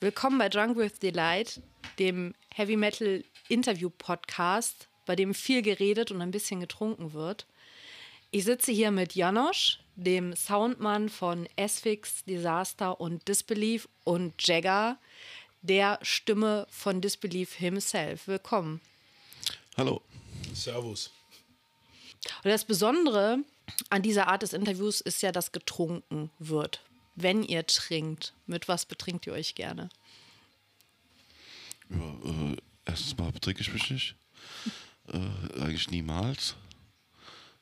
[0.00, 1.60] Willkommen bei Drunk with Delight,
[1.98, 7.48] dem Heavy Metal Interview Podcast, bei dem viel geredet und ein bisschen getrunken wird.
[8.30, 14.98] Ich sitze hier mit Janosch, dem Soundmann von Asphyx, Disaster und Disbelief und Jagger,
[15.62, 18.28] der Stimme von Disbelief himself.
[18.28, 18.80] Willkommen.
[19.76, 20.00] Hallo.
[20.54, 21.10] Servus.
[22.44, 23.38] Und das Besondere
[23.90, 26.84] an dieser Art des Interviews ist ja, dass getrunken wird.
[27.20, 29.88] Wenn ihr trinkt, mit was betrinkt ihr euch gerne?
[31.90, 34.14] Ja, äh, erstens mal betrinke ich mich nicht.
[35.08, 36.54] Äh, eigentlich niemals.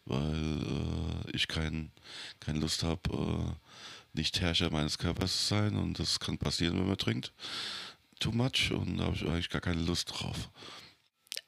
[0.05, 1.91] Weil äh, ich kein,
[2.38, 3.69] keine Lust habe, äh,
[4.12, 5.77] nicht Herrscher meines Körpers zu sein.
[5.77, 7.33] Und das kann passieren, wenn man trinkt.
[8.20, 8.73] Too much.
[8.73, 10.50] Und da habe ich eigentlich gar keine Lust drauf.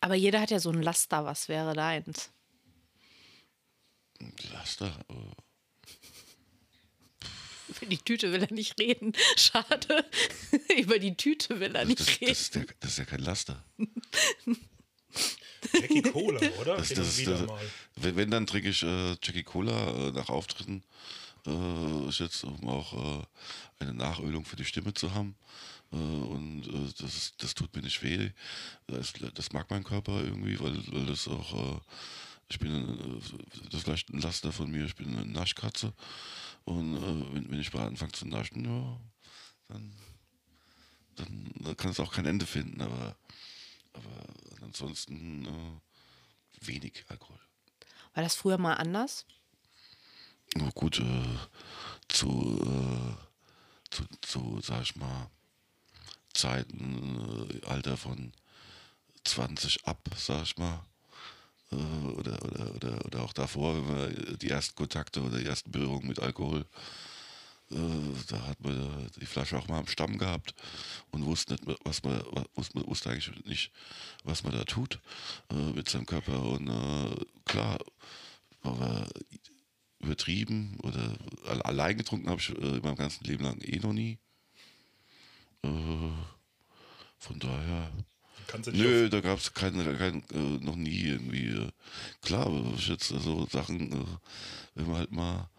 [0.00, 1.26] Aber jeder hat ja so ein Laster.
[1.26, 2.30] Was wäre deins?
[4.50, 4.98] Laster?
[5.10, 5.47] Äh,
[7.80, 9.12] Über die Tüte will er nicht reden.
[9.36, 10.04] Schade.
[10.78, 12.32] Über die Tüte will er nicht das, das, reden.
[12.32, 13.64] ist der, das ist ja kein Laster.
[15.72, 16.76] Jackie Cola, oder?
[16.76, 17.44] Das, das, das,
[17.96, 20.82] wenn, wenn, dann trinke ich äh, Jackie Cola äh, nach Auftritten.
[21.46, 23.24] Äh, ist jetzt, um auch äh,
[23.80, 25.36] eine Nachölung für die Stimme zu haben.
[25.92, 28.30] Äh, und äh, das, ist, das tut mir nicht weh.
[28.86, 31.76] Das, das mag mein Körper irgendwie, weil, weil das auch.
[31.76, 31.80] Äh,
[32.50, 34.84] ich bin äh, das ist vielleicht ein Laster von mir.
[34.84, 35.92] Ich bin eine Naschkatze.
[36.68, 39.00] Und äh, wenn, wenn ich mal anfange zu naschen, ja,
[39.68, 39.94] dann,
[41.16, 42.82] dann, dann kann es auch kein Ende finden.
[42.82, 43.16] Aber,
[43.94, 44.26] aber
[44.60, 47.40] ansonsten äh, wenig Alkohol.
[48.12, 49.24] War das früher mal anders?
[50.56, 51.38] Na gut, äh,
[52.08, 55.30] zu, äh, zu, zu, sag ich mal,
[56.34, 58.32] Zeiten, äh, Alter von
[59.24, 60.84] 20 ab, sag ich mal.
[61.70, 61.76] Äh,
[62.12, 66.08] oder, oder, oder, oder auch davor, wenn man die ersten Kontakte oder die ersten Berührungen
[66.08, 66.64] mit Alkohol,
[67.70, 67.76] äh,
[68.28, 70.54] da hat man die Flasche auch mal am Stamm gehabt
[71.10, 72.22] und wusste nicht, was man,
[72.54, 73.72] wusste, wusste eigentlich nicht,
[74.24, 75.00] was man da tut
[75.50, 76.42] äh, mit seinem Körper.
[76.42, 77.78] Und äh, klar,
[78.62, 79.06] aber
[80.00, 81.16] übertrieben oder
[81.64, 84.18] allein getrunken habe ich äh, in meinem ganzen Leben lang eh noch nie.
[85.62, 85.68] Äh,
[87.18, 87.92] von daher.
[88.48, 91.50] Kannst du nicht Nö, da gab es keine, kein, äh, noch nie irgendwie.
[91.50, 91.70] Äh,
[92.22, 94.04] klar, jetzt so also Sachen, äh,
[94.74, 95.50] wenn man halt mal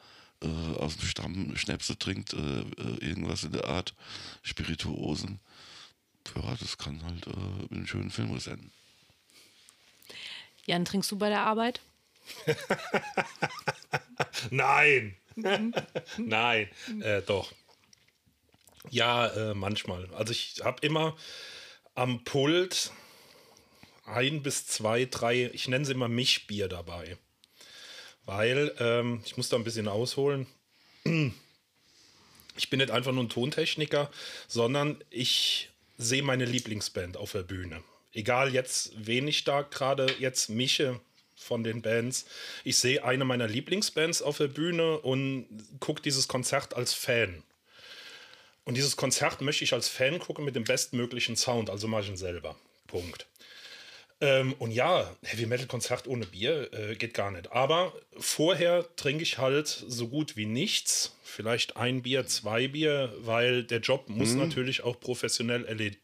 [0.42, 2.64] äh, aus dem Stamm Schnäpse trinkt, äh,
[3.00, 3.94] irgendwas in der Art,
[4.42, 5.40] Spirituosen,
[6.36, 7.28] ja, das kann halt
[7.62, 8.72] mit einem schönen Film enden.
[10.66, 11.82] Jan, trinkst du bei der Arbeit?
[14.52, 15.16] Nein.
[16.18, 16.70] Nein,
[17.02, 17.52] äh, doch.
[18.90, 20.08] Ja, äh, manchmal.
[20.16, 21.16] Also ich habe immer
[22.00, 22.92] am Pult
[24.06, 27.18] ein bis zwei, drei, ich nenne sie immer Mischbier dabei.
[28.26, 30.48] Weil, ähm, ich muss da ein bisschen ausholen.
[32.56, 34.10] Ich bin nicht einfach nur ein Tontechniker,
[34.48, 37.84] sondern ich sehe meine Lieblingsband auf der Bühne.
[38.14, 41.00] Egal jetzt, wen ich da gerade jetzt mische,
[41.36, 42.26] von den Bands.
[42.66, 45.48] Ich sehe eine meiner Lieblingsbands auf der Bühne und
[45.80, 47.44] gucke dieses Konzert als Fan.
[48.70, 52.10] Und dieses Konzert möchte ich als Fan gucken mit dem bestmöglichen Sound, also mache ich
[52.10, 52.56] ihn selber.
[52.86, 53.26] Punkt.
[54.22, 57.52] Ähm, und ja, Heavy Metal Konzert ohne Bier äh, geht gar nicht.
[57.52, 61.16] Aber vorher trinke ich halt so gut wie nichts.
[61.24, 64.42] Vielleicht ein Bier, zwei Bier, weil der Job muss mhm.
[64.42, 65.98] natürlich auch professionell erledigt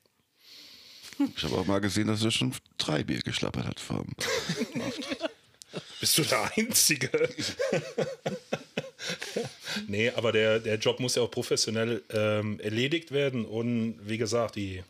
[1.37, 4.07] ich habe auch mal gesehen, dass er schon drei Bier geschlappert hat vom
[5.99, 7.11] Bist du der Einzige?
[9.87, 13.45] nee, aber der, der Job muss ja auch professionell ähm, erledigt werden.
[13.45, 14.83] Und wie gesagt, die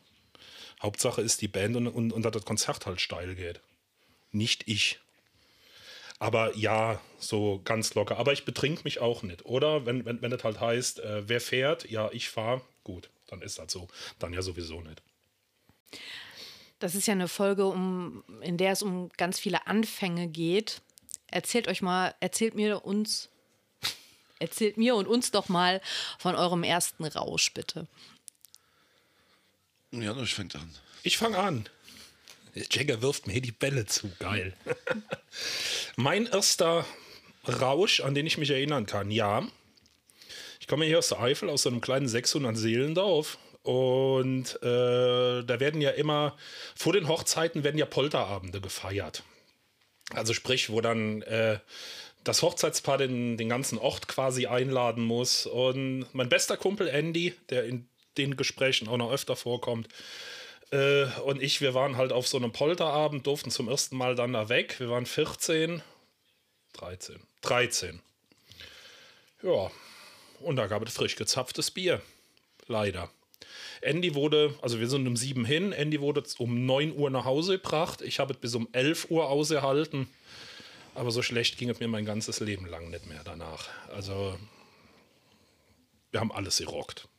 [0.82, 3.62] Hauptsache ist die Band und, und, und dass das Konzert halt steil geht.
[4.32, 5.00] Nicht ich.
[6.20, 8.18] Aber ja, so ganz locker.
[8.18, 9.46] Aber ich betrink mich auch nicht.
[9.46, 13.42] Oder wenn, wenn, wenn das halt heißt, äh, wer fährt, ja, ich fahre, gut, dann
[13.42, 13.88] ist das so.
[14.20, 15.02] Dann ja sowieso nicht.
[16.80, 20.82] Das ist ja eine Folge, um, in der es um ganz viele Anfänge geht.
[21.28, 23.30] Erzählt euch mal, erzählt mir uns,
[24.40, 25.82] erzählt mir und uns doch mal
[26.20, 27.88] von eurem ersten Rausch, bitte.
[29.92, 30.70] Ja, ich fängt an.
[31.04, 31.70] Ich fange an.
[32.72, 34.10] Jagger wirft mir die Bälle zu.
[34.20, 34.54] Geil.
[35.96, 36.86] mein erster
[37.48, 39.48] Rausch, an den ich mich erinnern kann, ja.
[40.60, 43.38] Ich komme hier aus der Eifel, aus so einem kleinen 600 Seelendorf.
[43.62, 46.38] Und äh, da werden ja immer,
[46.76, 49.24] vor den Hochzeiten werden ja Polterabende gefeiert.
[50.12, 51.60] Also sprich, wo dann äh,
[52.26, 55.46] das Hochzeitspaar den, den ganzen Ort quasi einladen muss.
[55.46, 57.88] Und mein bester Kumpel Andy, der in
[58.18, 59.88] den Gesprächen auch noch öfter vorkommt,
[60.72, 64.34] äh, und ich, wir waren halt auf so einem Polterabend, durften zum ersten Mal dann
[64.34, 64.80] da weg.
[64.80, 65.82] Wir waren 14,
[66.74, 68.02] 13, 13.
[69.44, 69.72] Ja,
[70.40, 72.02] und da gab es frisch gezapftes Bier.
[72.68, 73.12] Leider.
[73.82, 77.60] Andy wurde, also wir sind um sieben hin, Andy wurde um 9 Uhr nach Hause
[77.60, 78.02] gebracht.
[78.02, 80.08] Ich habe es bis um 11 Uhr ausgehalten.
[80.96, 83.68] Aber so schlecht ging es mir mein ganzes Leben lang nicht mehr danach.
[83.90, 84.40] Also,
[86.12, 87.10] wir haben alles gerockt.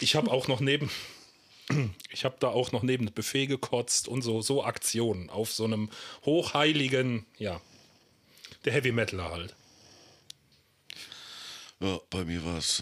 [0.00, 0.90] Ich habe auch noch neben,
[2.10, 5.90] ich habe da auch noch neben Buffet gekotzt und so, so Aktionen auf so einem
[6.24, 7.60] hochheiligen, ja,
[8.64, 9.54] der Heavy Metaler halt.
[11.78, 12.80] Ja, bei mir war es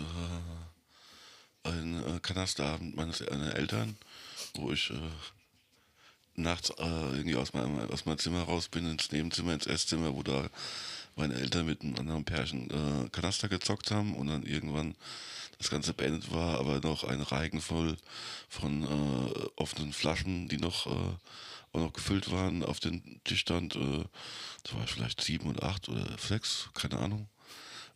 [1.65, 3.99] äh, ein äh, Kanasterabend meines meiner Eltern,
[4.55, 5.11] wo ich äh,
[6.37, 10.23] nachts äh, irgendwie aus meinem, aus meinem Zimmer raus bin, ins Nebenzimmer, ins Esszimmer, wo
[10.23, 10.49] da
[11.17, 14.97] meine Eltern mit einem anderen Pärchen äh, Kanaster gezockt haben und dann irgendwann
[15.59, 17.97] das Ganze beendet war, aber noch ein Reigen voll
[18.49, 21.15] von äh, offenen Flaschen, die noch, äh,
[21.73, 23.77] auch noch gefüllt waren, auf den Tisch stand.
[23.77, 24.05] Äh,
[24.65, 27.29] das war vielleicht sieben und acht oder sechs, keine Ahnung.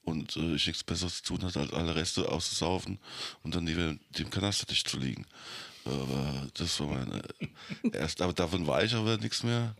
[0.04, 2.98] Und äh, ich nichts Besseres zu tun hatte, als alle Reste auszusaufen
[3.42, 5.26] und dann neben dem Kanastertisch zu liegen.
[5.88, 7.22] Aber das war meine
[7.92, 9.74] erste, aber davon war ich aber nichts mehr.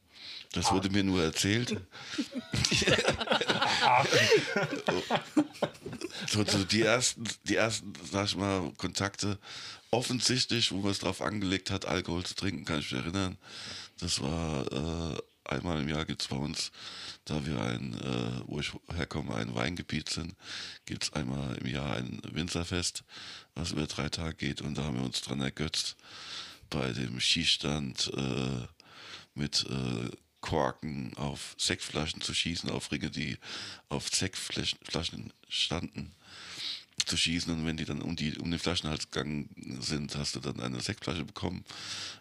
[0.53, 1.69] Das wurde mir nur erzählt.
[6.27, 9.39] so, so die ersten, die ersten, sag ich mal, Kontakte,
[9.91, 13.37] offensichtlich, wo man es drauf angelegt hat, Alkohol zu trinken, kann ich mich erinnern.
[14.01, 16.71] Das war äh, einmal im Jahr gibt es bei uns,
[17.25, 20.35] da wir ein, äh, wo ich herkomme, ein Weingebiet sind,
[20.87, 23.05] gibt es einmal im Jahr ein Winzerfest,
[23.55, 24.61] was über drei Tage geht.
[24.61, 25.97] Und da haben wir uns dran ergötzt,
[26.71, 28.67] bei dem Skistand äh,
[29.35, 30.11] mit äh,
[30.41, 33.39] Korken auf Sektflaschen zu schießen, auf Ringe, die
[33.89, 36.15] auf Sektflaschen standen
[37.09, 39.49] zu schießen und wenn die dann um, die, um den Flaschenhals gegangen
[39.81, 41.65] sind, hast du dann eine Sektflasche bekommen,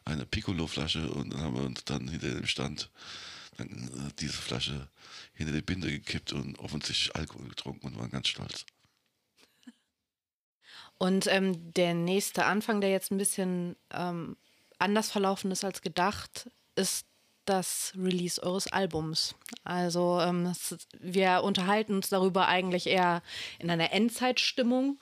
[0.06, 2.90] eine Piccolo-Flasche und dann haben wir uns dann hinter dem Stand
[3.58, 4.88] dann, äh, diese Flasche
[5.34, 8.66] hinter die Binde gekippt und offensichtlich Alkohol getrunken und waren ganz stolz.
[10.98, 14.36] Und ähm, der nächste Anfang, der jetzt ein bisschen ähm,
[14.80, 17.06] anders verlaufen ist als gedacht, ist
[17.50, 19.36] das Release eures Albums.
[19.64, 23.22] Also ähm, das, wir unterhalten uns darüber eigentlich eher
[23.60, 25.00] in einer Endzeitstimmung.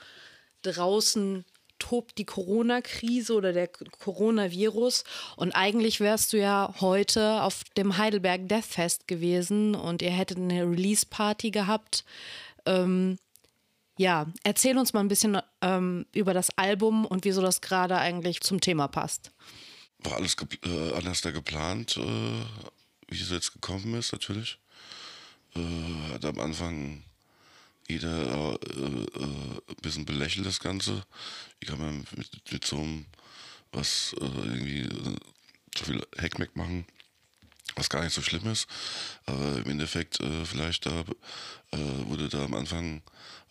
[0.62, 1.46] Draußen
[1.80, 5.04] tobt die Corona-Krise oder der Coronavirus
[5.36, 10.38] und eigentlich wärst du ja heute auf dem Heidelberg Death Fest gewesen und ihr hättet
[10.38, 12.06] eine Release-Party gehabt.
[12.66, 13.18] Ähm,
[13.98, 18.42] ja, erzähl uns mal ein bisschen ähm, über das Album und wieso das gerade eigentlich
[18.42, 19.32] zum Thema passt
[20.06, 22.46] war alles äh, anders da geplant, äh,
[23.10, 24.58] wie es jetzt gekommen ist, natürlich.
[25.56, 27.04] Äh, hat am Anfang
[27.88, 29.22] jeder äh, äh,
[29.68, 31.06] ein bisschen belächelt, das Ganze.
[31.60, 33.06] Ich kann man mit, mit so einem,
[33.72, 34.90] was äh, irgendwie
[35.76, 36.86] zu viel Heckmeck machen,
[37.76, 38.68] was gar nicht so schlimm ist.
[39.26, 41.04] Aber im Endeffekt, vielleicht da
[41.72, 43.02] wurde da am Anfang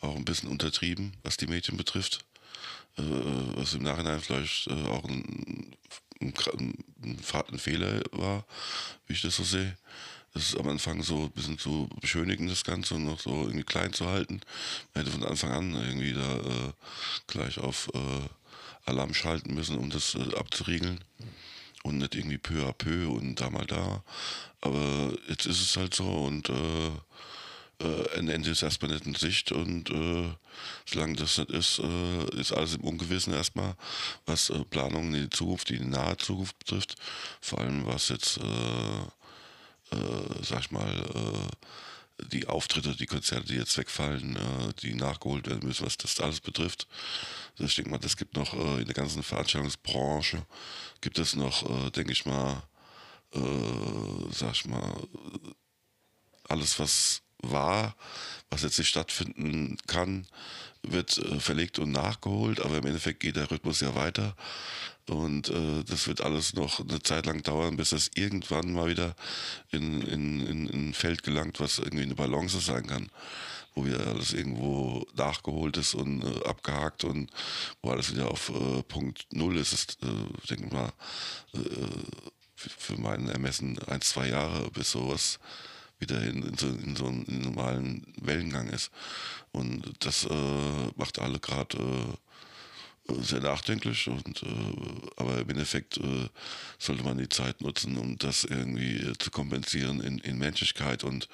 [0.01, 2.25] auch ein bisschen untertrieben, was die Mädchen betrifft.
[2.97, 5.77] was im Nachhinein vielleicht auch ein
[6.33, 8.45] ein, ein, Fehler war,
[9.07, 9.77] wie ich das so sehe.
[10.33, 13.63] Das ist am Anfang so ein bisschen zu beschönigen, das Ganze, und noch so irgendwie
[13.65, 14.41] klein zu halten.
[14.93, 16.73] Man hätte von Anfang an irgendwie da äh,
[17.29, 21.01] gleich auf äh, Alarm schalten müssen, um das äh, abzuriegeln.
[21.85, 24.03] Und nicht irgendwie peu à peu und da mal da.
[24.63, 26.91] Aber jetzt ist es halt so und äh,
[27.85, 30.33] äh, ein Ende ist erstmal nicht in Sicht und äh,
[30.87, 33.77] solange das nicht ist, äh, ist alles im Ungewissen erstmal,
[34.27, 36.97] was äh, Planungen in die Zukunft, die, die nahe Zukunft betrifft.
[37.41, 39.01] Vor allem was jetzt, äh,
[39.97, 40.91] äh, sag ich mal,
[42.33, 44.39] die Auftritte, die Konzerte, die jetzt wegfallen,
[44.83, 46.87] die nachgeholt werden müssen, was das alles betrifft.
[47.55, 50.47] Also ich denke mal, das gibt noch in der ganzen Veranstaltungsbranche,
[51.01, 52.63] gibt es noch, denke ich mal,
[54.31, 54.95] sag ich mal,
[56.49, 57.95] alles, was war,
[58.51, 60.27] was jetzt nicht stattfinden kann,
[60.83, 64.35] wird äh, verlegt und nachgeholt, aber im Endeffekt geht der Rhythmus ja weiter.
[65.09, 69.15] Und äh, das wird alles noch eine Zeit lang dauern, bis das irgendwann mal wieder
[69.71, 73.11] in, in, in, in ein Feld gelangt, was irgendwie eine Balance sein kann.
[73.75, 77.29] Wo wieder alles irgendwo nachgeholt ist und äh, abgehakt und
[77.83, 79.73] wo alles wieder auf äh, Punkt Null ist.
[79.73, 80.93] ist äh, denke mal,
[81.55, 81.59] äh,
[82.55, 85.39] für mein Ermessen ein, zwei Jahre, bis sowas
[86.05, 88.91] wieder in, in, so, in so einem normalen Wellengang ist.
[89.53, 91.79] Und das äh, macht alle gerade
[93.09, 94.09] äh, sehr nachdenklich.
[94.09, 94.47] Und, äh,
[95.17, 96.29] aber im Endeffekt äh,
[96.79, 101.29] sollte man die Zeit nutzen, um das irgendwie zu kompensieren in, in Menschlichkeit und,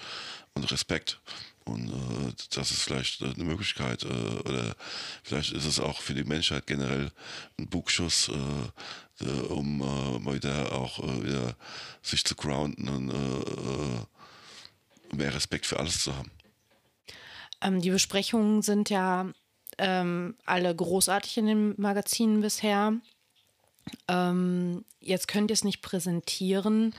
[0.54, 1.20] und Respekt.
[1.64, 4.04] Und äh, das ist vielleicht eine Möglichkeit.
[4.04, 4.74] Äh, oder
[5.22, 7.10] vielleicht ist es auch für die Menschheit generell
[7.58, 11.56] ein Bugschuss, äh, um äh, mal wieder auch äh, wieder
[12.02, 14.06] sich zu grounden und äh,
[15.12, 16.30] mehr Respekt für alles zu haben.
[17.60, 19.30] Ähm, die Besprechungen sind ja
[19.78, 22.94] ähm, alle großartig in den Magazinen bisher.
[24.08, 26.94] Ähm, jetzt könnt ihr es nicht präsentieren.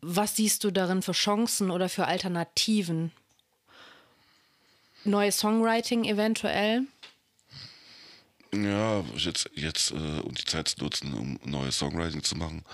[0.00, 3.12] Was siehst du darin für Chancen oder für Alternativen?
[5.04, 6.82] Neues Songwriting eventuell?
[8.52, 12.64] Ja, jetzt, jetzt äh, um die Zeit zu nutzen, um neues Songwriting zu machen,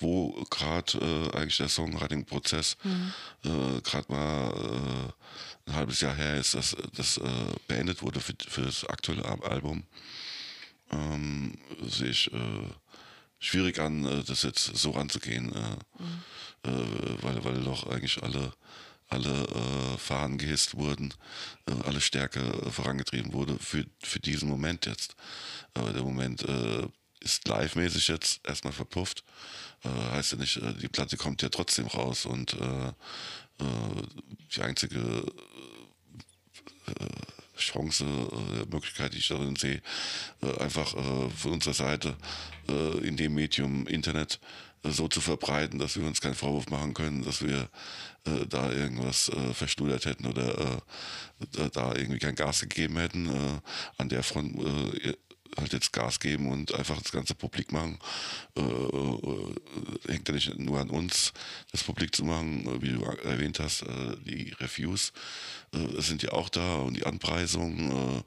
[0.00, 3.12] wo gerade äh, eigentlich der Songwriting-Prozess mhm.
[3.44, 7.30] äh, gerade mal äh, ein halbes Jahr her ist, dass das äh,
[7.68, 9.84] beendet wurde für, für das aktuelle Album,
[10.90, 12.68] ähm, sehe ich äh,
[13.38, 17.22] schwierig an, das jetzt so ranzugehen, mhm.
[17.22, 18.52] weil, weil doch eigentlich alle
[19.10, 21.12] alle äh, Fahnen gehisst wurden,
[21.66, 25.16] äh, alle Stärke äh, vorangetrieben wurde für, für diesen Moment jetzt.
[25.74, 26.86] Aber der Moment äh,
[27.20, 29.24] ist live-mäßig jetzt erstmal verpufft.
[29.84, 32.56] Äh, heißt ja nicht, äh, die Platte kommt ja trotzdem raus und
[34.56, 35.22] die einzige
[37.58, 38.06] Chance,
[38.70, 39.82] Möglichkeit, die ich darin sehe,
[40.60, 40.92] einfach
[41.36, 42.16] von unserer Seite
[43.02, 44.40] in dem Medium Internet
[44.82, 47.68] so zu verbreiten, dass wir uns keinen Vorwurf machen können, dass wir
[48.24, 50.82] äh, da irgendwas äh, verstudert hätten oder
[51.58, 53.28] äh, da irgendwie kein Gas gegeben hätten.
[53.28, 53.60] Äh,
[53.98, 54.58] an der Front
[55.04, 55.14] äh,
[55.58, 57.98] halt jetzt Gas geben und einfach das Ganze publik machen.
[58.56, 59.54] Äh, äh,
[60.08, 61.32] hängt ja nicht nur an uns,
[61.72, 65.12] das publik zu machen, wie du erwähnt hast, äh, die Reviews
[65.72, 68.24] äh, sind ja auch da und die Anpreisungen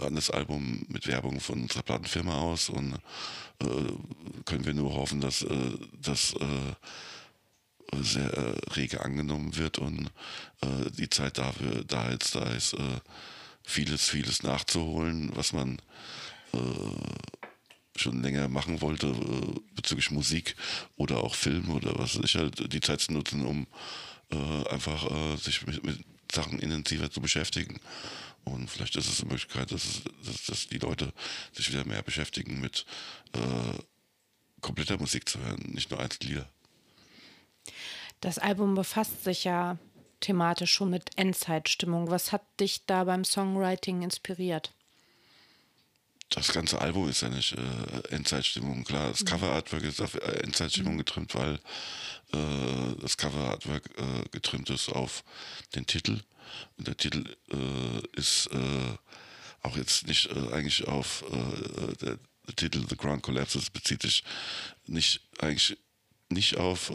[0.00, 2.98] an das Album mit Werbung von unserer Plattenfirma aus und
[4.44, 5.44] können wir nur hoffen, dass
[6.00, 6.34] das
[8.00, 10.06] sehr äh, rege angenommen wird und
[10.62, 13.00] äh, die Zeit dafür da jetzt da ist, äh,
[13.64, 15.78] vieles, vieles nachzuholen, was man
[17.96, 19.14] schon länger machen wollte
[19.74, 20.56] bezüglich Musik
[20.96, 23.66] oder auch Film oder was ich halt die Zeit zu nutzen, um
[24.70, 25.98] einfach sich mit, mit
[26.32, 27.78] Sachen intensiver zu beschäftigen.
[28.44, 31.12] Und vielleicht ist es eine Möglichkeit, dass, dass, dass die Leute
[31.52, 32.84] sich wieder mehr beschäftigen mit
[33.34, 33.78] äh,
[34.60, 36.48] kompletter Musik zu hören, nicht nur Einzellieder.
[38.20, 39.78] Das Album befasst sich ja
[40.20, 42.10] thematisch schon mit Endzeitstimmung.
[42.10, 44.72] Was hat dich da beim Songwriting inspiriert?
[46.34, 48.84] Das ganze Album ist ja nicht äh, Endzeitstimmung.
[48.84, 49.26] Klar, das mhm.
[49.26, 50.98] Cover-Artwork ist auf äh, Endzeitstimmung mhm.
[50.98, 51.54] getrimmt, weil
[52.32, 55.24] äh, das Cover-Artwork äh, getrimmt ist auf
[55.74, 56.20] den Titel.
[56.78, 58.96] Und der Titel äh, ist äh,
[59.62, 62.18] auch jetzt nicht eigentlich auf der, der,
[62.56, 64.24] Titel The Ground Collapses bezieht sich
[64.86, 65.78] nicht eigentlich
[66.28, 66.92] nicht auf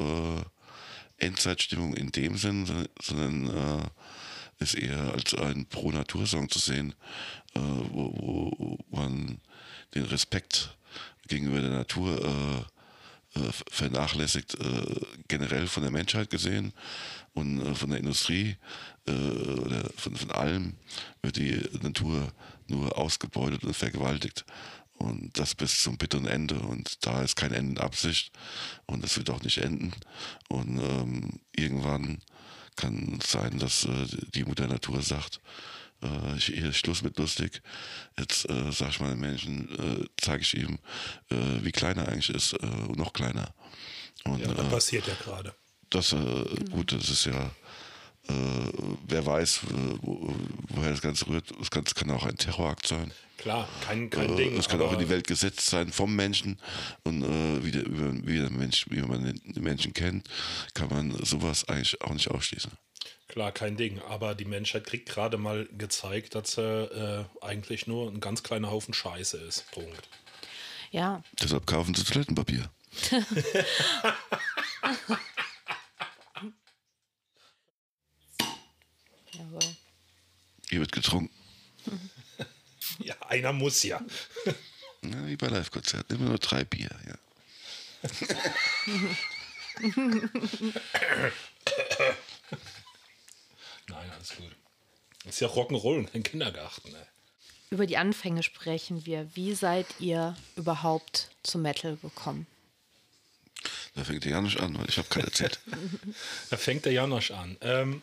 [1.15, 3.89] Endzeitstimmung in dem Sinn, sondern
[4.59, 6.93] ist eher als ein Pro-Natur-Song zu sehen,
[7.91, 8.13] wo,
[8.57, 9.39] wo, man
[9.95, 10.75] den Respekt
[11.27, 16.73] gegenüber der Natur äh, äh vernachlässigt, äh, generell von der Menschheit gesehen
[17.33, 18.57] und äh, von der Industrie
[19.09, 20.73] oder von, von allem
[21.21, 22.33] wird die Natur
[22.67, 24.43] nur ausgebeutet und vergewaltigt.
[24.97, 26.55] Und das bis zum bitteren Ende.
[26.59, 28.31] Und da ist kein Ende in Absicht.
[28.85, 29.93] Und es wird auch nicht enden.
[30.49, 32.19] Und ähm, irgendwann
[32.75, 35.39] kann es sein, dass äh, die Mutter Natur sagt,
[36.01, 37.61] äh, hier ist Schluss mit lustig.
[38.17, 40.79] Jetzt äh, sag ich mal den Menschen, äh, zeige ich ihm,
[41.29, 43.53] äh, wie klein er eigentlich ist, äh, noch kleiner.
[44.23, 45.53] Und, ja, das äh, passiert ja gerade.
[45.89, 47.51] Das, äh, gut, das ist ja
[48.29, 48.33] äh,
[49.07, 49.61] wer weiß,
[50.01, 50.33] wo,
[50.69, 51.45] woher das Ganze rührt.
[51.59, 53.11] Das Ganze kann auch ein Terrorakt sein.
[53.37, 54.57] Klar, kein, kein äh, Ding.
[54.57, 56.59] Es kann auch in die Welt gesetzt sein vom Menschen.
[57.03, 60.27] Und äh, wie, der, wie, der Mensch, wie man den Menschen kennt,
[60.73, 62.71] kann man sowas eigentlich auch nicht ausschließen.
[63.27, 64.01] Klar, kein Ding.
[64.03, 68.71] Aber die Menschheit kriegt gerade mal gezeigt, dass sie äh, eigentlich nur ein ganz kleiner
[68.71, 69.69] Haufen Scheiße ist.
[69.71, 70.07] Punkt.
[70.91, 71.23] Ja.
[71.41, 72.69] Deshalb kaufen sie Toilettenpapier.
[79.33, 79.59] Jawohl.
[80.69, 81.33] Hier wird getrunken.
[82.99, 84.01] ja, einer muss ja.
[85.03, 87.15] ja wie bei Live-Konzerten, immer nur drei Bier, ja.
[94.27, 94.55] Alles gut.
[95.23, 96.93] Das ist ja Rock'n'Roll im Kindergarten.
[96.93, 97.05] Ey.
[97.69, 99.29] Über die Anfänge sprechen wir.
[99.35, 102.47] Wie seid ihr überhaupt zum Metal gekommen?
[103.95, 105.59] Da fängt der Janosch an, weil ich habe keine Zeit.
[106.49, 107.57] da fängt der Janosch an.
[107.61, 108.01] Ähm,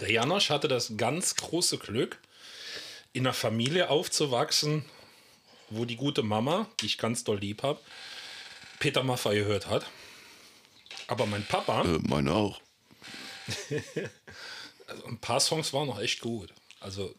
[0.00, 2.18] der Janosch hatte das ganz große Glück,
[3.12, 4.84] in einer Familie aufzuwachsen,
[5.70, 7.80] wo die gute Mama, die ich ganz doll lieb habe,
[8.78, 9.86] Peter Maffay gehört hat.
[11.08, 11.82] Aber mein Papa.
[11.82, 12.60] Äh, meine auch.
[14.92, 16.52] also ein paar Songs waren noch echt gut.
[16.80, 17.14] Also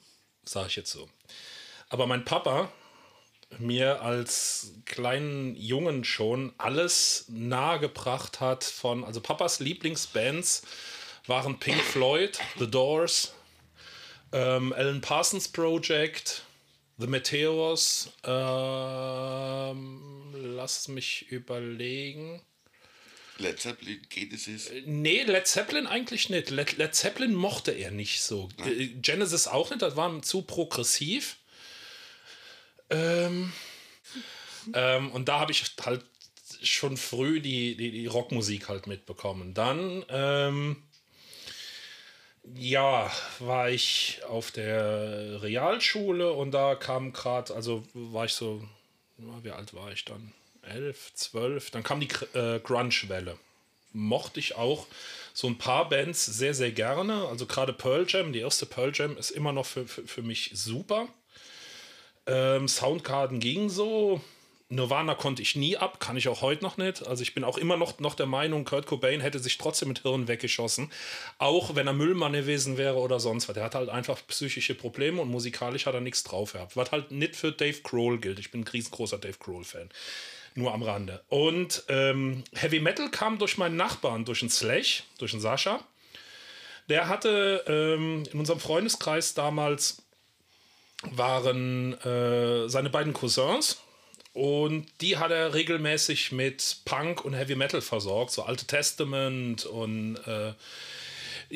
[0.46, 1.10] sage ich jetzt so.
[1.89, 2.72] Aber mein Papa
[3.60, 10.63] mir als kleinen Jungen schon alles nahegebracht hat von, also Papas Lieblingsbands
[11.27, 13.34] waren Pink Floyd, The Doors,
[14.36, 16.42] Ähm, Alan Parsons Project,
[16.98, 22.42] The Meteors, ähm, lass mich überlegen.
[23.44, 24.72] Led Zeppelin, Genesis.
[24.86, 26.50] Nee, Led Zeppelin eigentlich nicht.
[26.50, 28.50] Led, Led Zeppelin mochte er nicht so.
[28.66, 31.38] Äh, Genesis auch nicht, das war zu progressiv.
[32.90, 33.52] Ähm,
[34.74, 36.06] ähm, und da habe ich halt
[36.62, 39.54] schon früh die, die, die Rockmusik halt mitbekommen.
[39.54, 40.84] Dann, ähm,
[42.56, 48.68] ja, war ich auf der Realschule und da kam gerade, also war ich so,
[49.18, 50.34] wie alt war ich dann?
[50.63, 51.72] Elf, zwölf.
[51.72, 53.38] Dann kam die äh, Grunge-Welle.
[53.93, 54.88] Mochte ich auch
[55.34, 57.27] so ein paar Bands sehr, sehr gerne.
[57.27, 60.51] Also gerade Pearl Jam, die erste Pearl Jam ist immer noch für, für, für mich
[60.53, 61.08] super.
[62.25, 64.22] Ähm, Soundgarden ging so.
[64.70, 67.05] Nirvana konnte ich nie ab, kann ich auch heute noch nicht.
[67.05, 70.00] Also ich bin auch immer noch, noch der Meinung, Kurt Cobain hätte sich trotzdem mit
[70.00, 70.91] Hirn weggeschossen.
[71.38, 73.53] Auch wenn er Müllmann gewesen wäre oder sonst was.
[73.53, 76.75] Der hat halt einfach psychische Probleme und musikalisch hat er nichts drauf gehabt.
[76.75, 78.39] Was halt nicht für Dave Grohl gilt.
[78.39, 79.89] Ich bin ein riesengroßer Dave Grohl-Fan.
[80.55, 81.24] Nur am Rande.
[81.29, 85.83] Und ähm, Heavy Metal kam durch meinen Nachbarn, durch den Slash, durch den Sascha.
[86.89, 90.03] Der hatte ähm, in unserem Freundeskreis damals
[91.01, 93.81] waren äh, seine beiden Cousins
[94.33, 100.17] und die hat er regelmäßig mit Punk und Heavy Metal versorgt, so Alte Testament und
[100.27, 100.53] äh,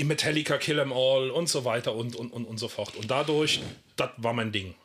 [0.04, 2.96] Metallica Kill 'Em All und so weiter und, und, und, und so fort.
[2.96, 3.62] Und dadurch,
[3.96, 4.76] das war mein Ding.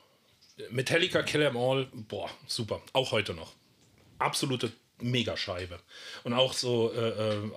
[0.70, 2.80] Metallica Kill 'Em All, boah, super.
[2.92, 3.52] Auch heute noch.
[4.22, 5.78] Absolute Megascheibe.
[6.24, 7.50] Und auch so äh, äh,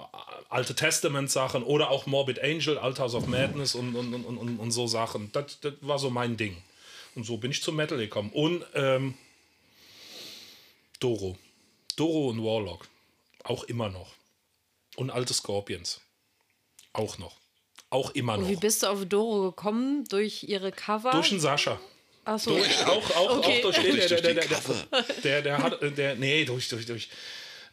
[0.49, 4.87] Alte Testament-Sachen oder auch Morbid Angel, Altars of Madness und, und, und, und, und so
[4.87, 5.31] Sachen.
[5.31, 6.57] Das, das war so mein Ding.
[7.15, 8.31] Und so bin ich zum Metal gekommen.
[8.33, 9.15] Und ähm,
[10.99, 11.37] Doro.
[11.95, 12.87] Doro und Warlock.
[13.43, 14.13] Auch immer noch.
[14.95, 16.01] Und alte Scorpions.
[16.93, 17.37] Auch noch.
[17.89, 18.43] Auch immer noch.
[18.43, 20.05] Und wie bist du auf Doro gekommen?
[20.09, 21.11] Durch ihre Cover?
[21.11, 21.79] Durch den Sascha.
[22.25, 22.51] Achso.
[22.57, 23.57] Durch, auch, auch, Okay.
[23.59, 24.87] auch durch den, Durch der, der, die der, der, Cover.
[25.23, 27.09] der, der hat, äh, der, nee, durch, durch, durch.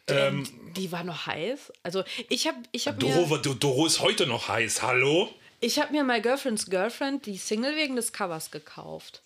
[0.07, 1.71] Ähm, Die war noch heiß.
[1.81, 5.29] Also ich habe ich hab Doro, Doro ist heute noch heiß, hallo?
[5.61, 9.21] ich hab mir My Girlfriend's Girlfriend, die Single wegen des Covers gekauft.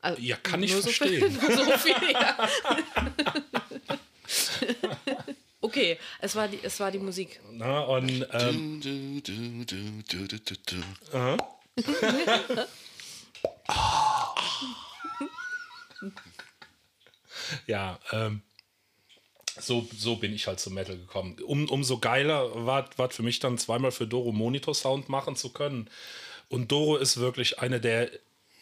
[0.00, 1.38] Also, Ja, kann ich so verstehen.
[1.40, 2.48] Viel, so viel, ja.
[5.60, 7.40] okay, es war, die, es war die Musik.
[7.50, 9.22] Na, und ähm, du,
[13.68, 13.74] du.
[17.66, 18.42] ja, ähm,
[19.58, 21.38] so, so bin ich halt zum Metal gekommen.
[21.42, 25.88] Um, umso geiler war war für mich dann zweimal für Doro Monitor-Sound machen zu können.
[26.48, 28.10] Und Doro ist wirklich eine der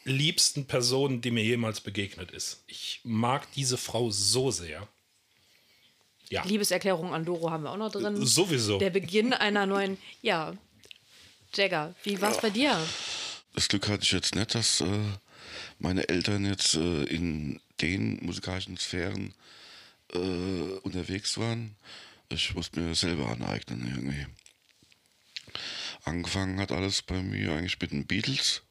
[0.04, 2.62] liebsten Personen, die mir jemals begegnet ist.
[2.66, 4.86] Ich mag diese Frau so sehr.
[6.30, 8.24] Ja, Liebeserklärung an Doro haben wir auch noch drin.
[8.24, 8.78] sowieso.
[8.78, 10.54] Der Beginn einer neuen, ja,
[11.54, 11.94] Jagger.
[12.02, 12.76] Wie war es bei dir?
[13.54, 15.12] Das Glück hatte ich jetzt nicht, dass äh,
[15.78, 19.32] meine Eltern jetzt äh, in den musikalischen Sphären
[20.12, 20.18] äh,
[20.82, 21.76] unterwegs waren.
[22.30, 24.26] Ich musste mir selber aneignen irgendwie.
[26.02, 28.62] Angefangen hat alles bei mir eigentlich mit den Beatles,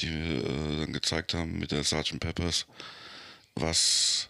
[0.00, 2.20] die mir äh, dann gezeigt haben mit der Sgt.
[2.20, 2.66] Peppers,
[3.54, 4.28] was,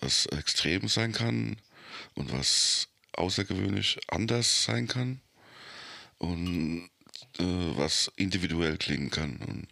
[0.00, 1.56] was extrem sein kann
[2.14, 5.20] und was außergewöhnlich anders sein kann
[6.18, 6.90] und
[7.38, 9.36] äh, was individuell klingen kann.
[9.36, 9.68] Und,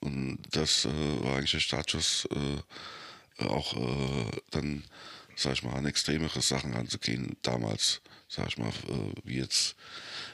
[0.00, 4.84] und das äh, war eigentlich der Startschuss, äh, auch äh, dann,
[5.36, 7.36] sag ich mal, an extremere Sachen ranzugehen.
[7.42, 9.76] Damals, sag ich mal, äh, wie jetzt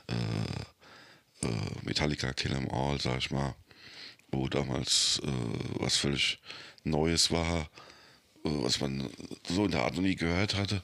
[0.07, 1.46] äh,
[1.83, 3.55] Metallica Kill 'Em All, sag ich mal,
[4.31, 5.20] wo damals
[5.79, 6.38] was völlig
[6.85, 7.70] Neues war,
[8.42, 9.09] was man
[9.49, 10.83] so in der Art noch nie gehört hatte.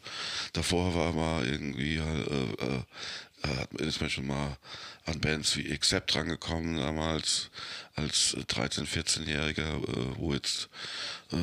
[0.52, 2.82] Davor war mal irgendwie, äh, äh,
[3.52, 4.56] äh, hat- ist man schon mal
[5.04, 7.50] an Bands wie Accept rangekommen damals
[7.94, 10.68] als 13-, 14-Jähriger, äh, wo jetzt
[11.32, 11.36] äh,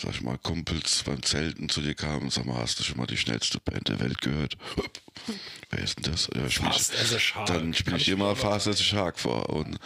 [0.00, 2.98] sag ich mal, Kumpels beim Zelten zu dir kamen und sag mal, hast du schon
[2.98, 4.56] mal die schnellste Band der Welt gehört?
[5.70, 6.28] Wer ist denn das?
[6.34, 7.46] Ja, spiel Fast as a ich, Shark.
[7.46, 9.76] dann spiele ich immer mir Fast as a Shark vor und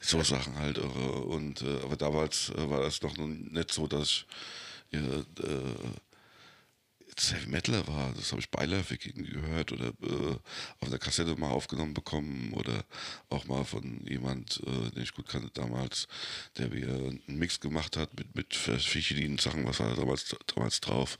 [0.00, 0.78] so Sachen halt.
[0.78, 4.26] äh, Und, äh, aber damals äh, war das noch nicht so, dass ich
[4.92, 5.00] ja,
[7.16, 8.12] jetzt Heavy Metaler war.
[8.14, 10.36] Das habe ich beiläufig gehört oder äh,
[10.80, 12.84] auf der Kassette mal aufgenommen bekommen oder
[13.30, 16.08] auch mal von jemand, äh, den ich gut kannte damals,
[16.58, 20.80] der mir einen Mix gemacht hat mit, mit verschiedenen Sachen, was war da damals, damals
[20.80, 21.18] drauf.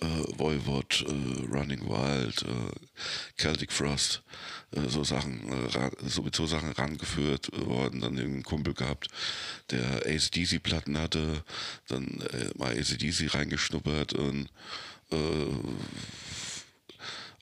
[0.00, 0.06] Äh,
[0.38, 4.22] Voivod, äh, Running Wild, äh, Celtic Frost,
[4.70, 9.08] äh, so Sachen, äh, so mit so Sachen rangeführt worden, dann irgendeinen Kumpel gehabt,
[9.70, 11.44] der ACDC-Platten hatte,
[11.88, 14.48] dann äh, mal ACDC reingeschnuppert und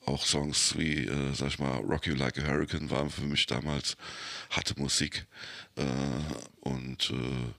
[0.07, 3.47] auch Songs wie, äh, sag ich mal, Rock You Like a Hurricane waren für mich
[3.47, 3.97] damals
[4.51, 5.27] harte Musik.
[5.77, 5.85] Äh,
[6.61, 7.53] und äh,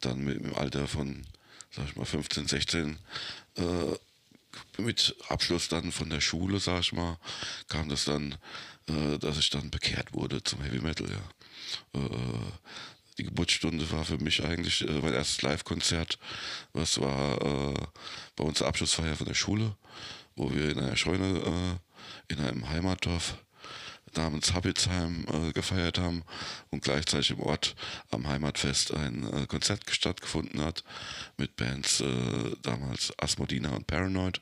[0.00, 1.24] dann mit, im Alter von,
[1.70, 2.98] sag ich mal, 15, 16,
[3.56, 3.62] äh,
[4.78, 7.18] mit Abschluss dann von der Schule, sag ich mal,
[7.68, 8.36] kam das dann,
[8.88, 12.00] äh, dass ich dann bekehrt wurde zum Heavy Metal, ja.
[13.18, 16.18] Die Geburtsstunde war für mich eigentlich äh, mein erstes Live-Konzert.
[16.72, 17.74] Das war äh,
[18.36, 19.76] bei uns Abschlussfeier von der Schule,
[20.34, 21.78] wo wir in einer Scheune
[22.28, 23.36] äh, in einem Heimatdorf
[24.16, 26.22] namens Habitzheim äh, gefeiert haben
[26.70, 27.74] und gleichzeitig im Ort
[28.10, 30.84] am Heimatfest ein äh, Konzert stattgefunden hat
[31.36, 34.40] mit Bands äh, damals Asmodina und Paranoid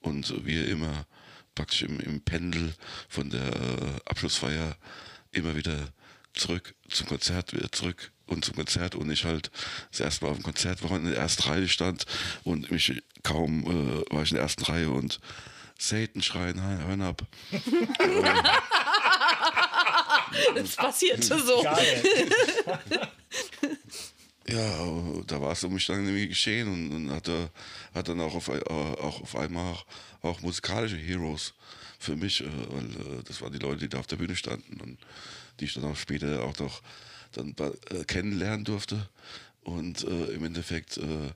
[0.00, 1.06] und wir immer
[1.54, 2.74] praktisch im, im Pendel
[3.08, 4.76] von der äh, Abschlussfeier
[5.32, 5.92] immer wieder
[6.36, 9.50] zurück zum Konzert, wieder zurück und zum Konzert und ich halt
[9.90, 12.06] das erste Mal auf dem Konzert war in der ersten Reihe stand
[12.44, 15.20] und mich kaum äh, war ich in der ersten Reihe und
[15.78, 17.22] Satan schreien, hören ab.
[20.54, 21.62] Das passierte so.
[21.62, 22.02] Geil.
[24.48, 24.86] Ja,
[25.26, 27.50] da war es um mich dann irgendwie geschehen und, und hat, er,
[27.94, 29.84] hat dann auch auf, äh, auch auf einmal auch,
[30.22, 31.54] auch musikalische Heroes
[31.98, 34.80] für mich, äh, weil äh, das waren die Leute, die da auf der Bühne standen
[34.80, 34.98] und
[35.60, 36.82] die ich dann auch später auch noch
[37.32, 37.54] dann
[37.90, 39.08] äh, kennenlernen durfte.
[39.62, 41.30] Und äh, im Endeffekt äh,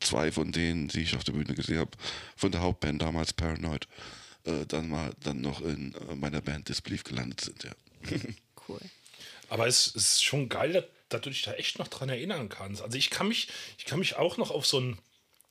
[0.00, 1.92] zwei von denen, die ich auf der Bühne gesehen habe,
[2.36, 3.86] von der Hauptband damals Paranoid,
[4.44, 7.72] äh, dann mal dann noch in äh, meiner Band Disbelief gelandet sind, ja.
[8.68, 8.80] Cool.
[9.50, 12.80] Aber es ist schon geil, dass, dass du dich da echt noch dran erinnern kannst.
[12.80, 14.98] Also ich kann mich, ich kann mich auch noch auf so ein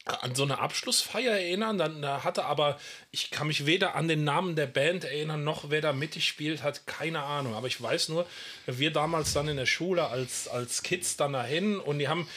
[0.06, 2.78] an so eine Abschlussfeier erinnern, dann da hatte aber,
[3.12, 6.86] ich kann mich weder an den Namen der Band erinnern, noch wer da mitgespielt hat,
[6.88, 7.56] keine Ahnung.
[7.56, 8.26] Aber ich weiß nur,
[8.66, 12.28] wir damals dann in der Schule als, als Kids dann dahin und die haben,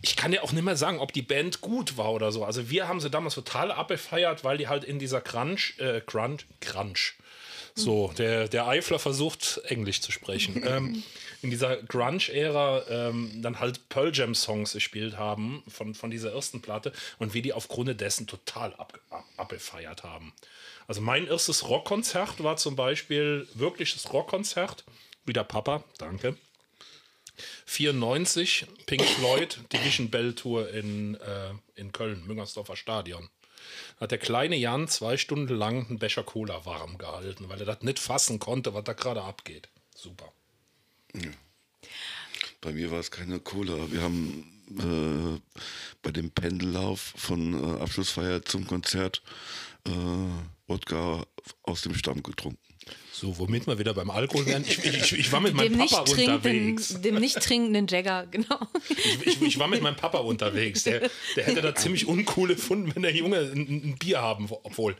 [0.00, 2.44] ich kann ja auch nicht mehr sagen, ob die Band gut war oder so.
[2.44, 6.46] Also wir haben sie damals total abgefeiert, weil die halt in dieser Crunch, äh, Crunch,
[6.60, 7.14] Crunch.
[7.74, 10.62] So, der, der Eifler versucht, Englisch zu sprechen.
[10.66, 11.02] ähm,
[11.42, 16.92] in dieser Grunge-Ära ähm, dann halt Pearl Jam-Songs gespielt haben von, von dieser ersten Platte
[17.18, 20.32] und wir die aufgrund dessen total ab, ab, abgefeiert haben.
[20.86, 24.84] Also mein erstes Rockkonzert war zum Beispiel wirkliches Rockkonzert.
[25.24, 26.36] Wieder Papa, danke.
[27.66, 33.30] 94, Pink Floyd, Division Bell Tour in, äh, in Köln, Müngersdorfer Stadion.
[33.98, 37.82] Hat der kleine Jan zwei Stunden lang einen Becher Cola warm gehalten, weil er das
[37.82, 39.68] nicht fassen konnte, was da gerade abgeht.
[39.94, 40.32] Super.
[42.60, 43.90] Bei mir war es keine Cola.
[43.90, 44.44] Wir haben
[44.78, 45.40] äh,
[46.02, 49.22] bei dem Pendellauf von äh, Abschlussfeier zum Konzert
[49.86, 49.90] äh,
[50.66, 51.26] Wodka
[51.62, 52.58] aus dem Stamm getrunken.
[53.12, 54.64] So, womit wir wieder beim Alkohol wären.
[54.64, 56.42] Ich, ich, ich war mit meinem Dem nicht, Papa unterwegs.
[56.88, 58.58] trinkenden, dem nicht trinkenden Jagger, genau.
[58.88, 60.82] Ich, ich, ich war mit meinem Papa unterwegs.
[60.84, 64.60] Der, der hätte da ziemlich uncool gefunden, wenn der Junge ein, ein Bier haben, wo-
[64.64, 64.96] obwohl.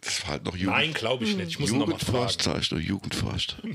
[0.00, 0.76] Das war halt noch Jugend.
[0.76, 1.48] Nein, glaube ich nicht.
[1.52, 2.56] Ich muss noch mal Jugendforscht, fragen.
[2.56, 3.56] sag ich nur, Jugendforscht.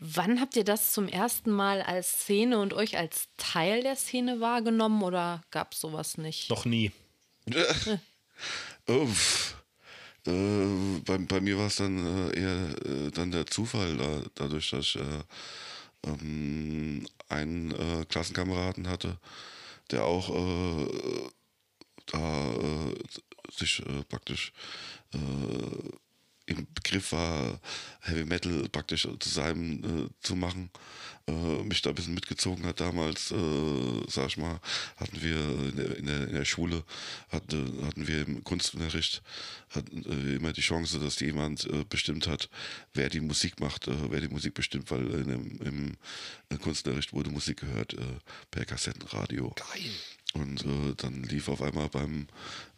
[0.00, 4.38] Wann habt ihr das zum ersten Mal als Szene und euch als Teil der Szene
[4.40, 6.50] wahrgenommen oder gab es sowas nicht?
[6.50, 6.92] Noch nie.
[8.86, 9.56] Uff.
[10.24, 14.70] Äh, bei, bei mir war es dann äh, eher äh, dann der Zufall, da, dadurch,
[14.70, 15.22] dass ich äh,
[16.06, 19.18] ähm, einen äh, Klassenkameraden hatte,
[19.90, 20.86] der auch äh,
[22.06, 22.94] da äh,
[23.52, 24.52] sich äh, praktisch
[25.12, 25.18] äh,
[26.48, 27.60] im Begriff war,
[28.00, 30.70] Heavy Metal praktisch zu seinem äh, zu machen,
[31.28, 34.60] äh, mich da ein bisschen mitgezogen hat damals, äh, sag ich mal,
[34.96, 36.84] hatten wir in der, in der, in der Schule,
[37.28, 39.22] hatten, hatten wir im Kunstunterricht
[39.70, 42.48] hatten, äh, immer die Chance, dass jemand äh, bestimmt hat,
[42.94, 45.96] wer die Musik macht, äh, wer die Musik bestimmt, weil im
[46.48, 48.00] äh, Kunstunterricht wurde Musik gehört äh,
[48.50, 49.54] per Kassettenradio.
[49.54, 49.90] Geil.
[50.34, 52.28] Und äh, dann lief auf einmal beim,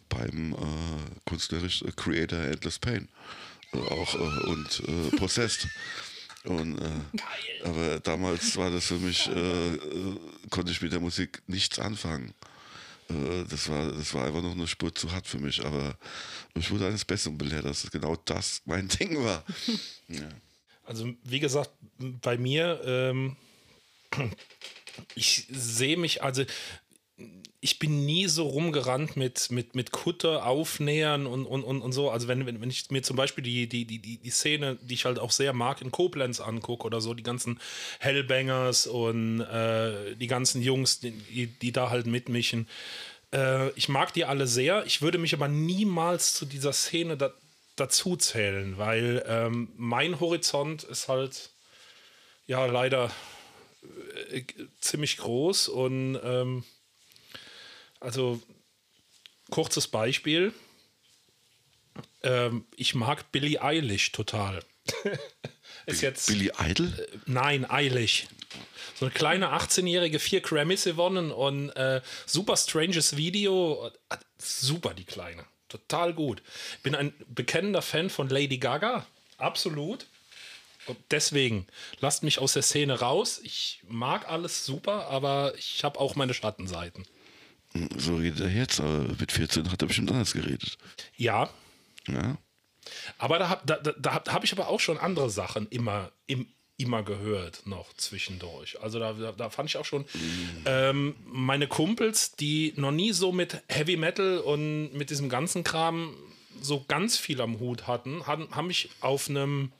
[0.08, 5.68] beim äh, Kunstunterricht äh, Creator Endless Pain äh, auch äh, und äh, Possessed.
[6.44, 10.16] Und, äh, aber damals war das für mich, äh, äh,
[10.48, 12.32] konnte ich mit der Musik nichts anfangen.
[13.10, 15.64] Äh, das, war, das war einfach noch eine Spur zu hart für mich.
[15.64, 15.96] Aber
[16.54, 19.44] ich wurde eines Besseren belehrt, dass es genau das mein Ding war.
[20.08, 20.28] ja.
[20.84, 23.36] Also, wie gesagt, bei mir, ähm,
[25.14, 26.44] ich sehe mich, also
[27.62, 32.10] ich bin nie so rumgerannt mit, mit, mit Kutte, Aufnähern und, und, und, und so.
[32.10, 35.04] Also wenn, wenn, wenn ich mir zum Beispiel die, die, die, die Szene, die ich
[35.04, 37.60] halt auch sehr mag, in Koblenz angucke oder so, die ganzen
[37.98, 42.66] Hellbangers und äh, die ganzen Jungs, die, die da halt mitmischen.
[43.32, 44.86] Äh, ich mag die alle sehr.
[44.86, 47.30] Ich würde mich aber niemals zu dieser Szene da,
[47.76, 51.50] dazu zählen, weil ähm, mein Horizont ist halt
[52.46, 53.10] ja leider
[54.30, 54.42] äh,
[54.80, 56.64] ziemlich groß und ähm,
[58.00, 58.40] also
[59.50, 60.52] kurzes Beispiel.
[62.22, 64.64] ähm, ich mag Billie Eilish total.
[65.86, 66.26] ist jetzt.
[66.26, 67.08] Billy Idol?
[67.26, 68.26] Nein, Eilish.
[68.94, 73.90] So eine kleine 18-jährige, vier Grammys gewonnen und äh, super stranges Video.
[74.38, 75.44] Super, die Kleine.
[75.68, 76.42] Total gut.
[76.82, 79.06] Bin ein bekennender Fan von Lady Gaga.
[79.38, 80.06] Absolut.
[80.86, 81.66] Und deswegen,
[82.00, 83.40] lasst mich aus der Szene raus.
[83.42, 87.06] Ich mag alles super, aber ich habe auch meine Schattenseiten.
[87.96, 90.76] So redet er jetzt, aber mit 14 hat er bestimmt anders geredet.
[91.16, 91.48] Ja,
[92.08, 92.36] Ja.
[93.18, 97.02] aber da habe da, da, habe ich aber auch schon andere Sachen immer, im, immer
[97.04, 98.80] gehört noch zwischendurch.
[98.82, 100.04] Also da, da, da fand ich auch schon
[100.64, 106.16] ähm, meine Kumpels, die noch nie so mit Heavy Metal und mit diesem ganzen Kram
[106.60, 109.70] so ganz viel am Hut hatten, hatten haben mich auf einem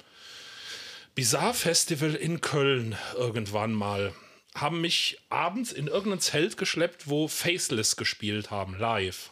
[1.17, 4.15] Bizarre Festival in Köln irgendwann mal
[4.55, 9.31] haben mich abends in irgendein Zelt geschleppt, wo Faceless gespielt haben, live.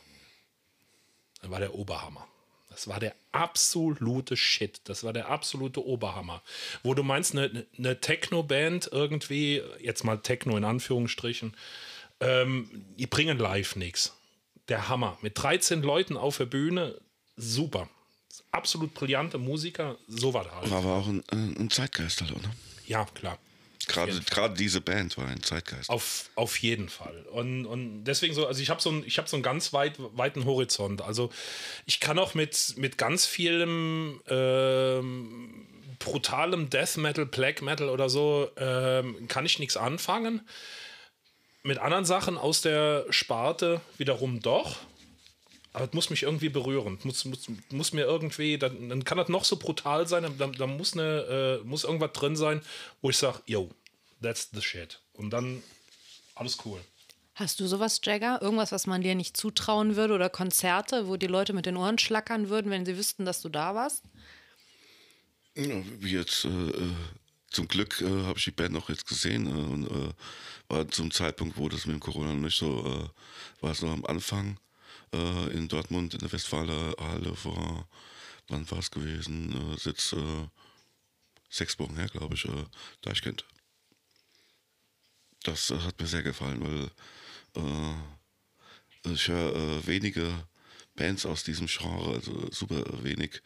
[1.41, 2.27] Das war der Oberhammer.
[2.71, 4.81] Das war der absolute Shit.
[4.85, 6.43] Das war der absolute Oberhammer.
[6.85, 11.57] Wo du meinst, eine, eine Techno-Band irgendwie, jetzt mal Techno in Anführungsstrichen,
[12.21, 14.15] ähm, die bringen live nichts.
[14.69, 15.19] Der Hammer.
[15.23, 17.01] Mit 13 Leuten auf der Bühne,
[17.37, 17.89] super.
[18.53, 20.71] Absolut brillante Musiker, so war das halt.
[20.71, 22.51] War aber auch ein, äh, ein Zeitgeist, halt, oder?
[22.87, 23.39] Ja, klar.
[23.89, 25.91] Gerade, gerade diese Band war ein Zeitgeist.
[25.91, 27.25] Auf, auf jeden Fall.
[27.33, 29.95] Und, und deswegen so, also ich habe so, ein, ich hab so einen ganz weit,
[29.99, 31.03] weiten Horizont.
[31.03, 31.31] Also
[31.87, 35.67] ich kann auch mit, mit ganz vielem ähm,
[35.99, 40.47] brutalem Death Metal, Black Metal oder so, ähm, kann ich nichts anfangen.
[41.63, 44.77] Mit anderen Sachen aus der Sparte wiederum doch.
[45.73, 46.99] Aber es muss mich irgendwie berühren.
[47.05, 50.77] Muss, muss, muss mir irgendwie, dann, dann kann das noch so brutal sein, dann, dann
[50.77, 52.63] muss, eine, äh, muss irgendwas drin sein,
[53.03, 53.71] wo ich sage, yo,
[54.21, 55.01] that's the shit.
[55.13, 55.63] Und dann
[56.35, 56.81] alles cool.
[57.35, 58.43] Hast du sowas, Jagger?
[58.43, 61.99] Irgendwas, was man dir nicht zutrauen würde oder Konzerte, wo die Leute mit den Ohren
[61.99, 64.03] schlackern würden, wenn sie wüssten, dass du da warst?
[65.55, 66.95] Ja, wie jetzt, äh, äh,
[67.51, 70.13] zum Glück äh, habe ich die Band noch jetzt gesehen äh, und äh,
[70.69, 74.05] war zum Zeitpunkt, wo das mit dem Corona nicht so äh, war, es noch am
[74.05, 74.59] Anfang
[75.13, 77.89] äh, in Dortmund in der Westfaler Halle vor,
[78.49, 79.77] wann war es gewesen?
[79.85, 80.47] Äh, äh,
[81.49, 82.65] sechs Wochen her, glaube ich, äh,
[83.03, 83.45] Deichkind.
[85.45, 86.91] Das äh, hat mir sehr gefallen, weil
[89.05, 90.27] äh, ich höre äh, wenige
[90.97, 93.41] Bands aus diesem Genre, also super wenig,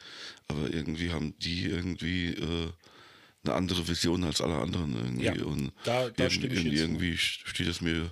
[0.49, 2.71] aber irgendwie haben die irgendwie äh,
[3.45, 5.25] eine andere Vision als alle anderen irgendwie.
[5.25, 6.83] Ja, und da- da irgendwie, stimme ich dir zu.
[6.83, 8.11] irgendwie steht es mir,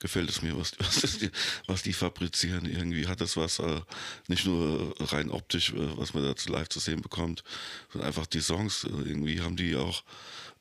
[0.00, 1.30] gefällt es mir, was, was, die,
[1.66, 2.64] was die fabrizieren.
[2.66, 3.80] Irgendwie hat das was, äh,
[4.26, 7.44] nicht nur rein optisch, äh, was man dazu live zu sehen bekommt,
[7.92, 8.84] sondern einfach die Songs.
[8.84, 10.02] Äh, irgendwie haben die auch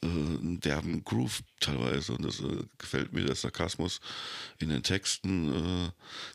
[0.02, 4.00] einen derben Groove teilweise und das äh, gefällt mir, der Sarkasmus
[4.60, 5.92] in den Texten, äh,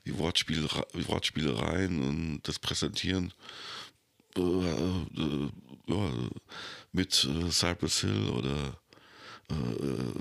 [0.07, 3.33] die Wortspiel, Wortspielereien und das Präsentieren
[4.37, 5.51] äh, äh,
[5.87, 6.13] ja,
[6.93, 8.79] mit äh, Cypress Hill oder
[9.51, 9.55] äh,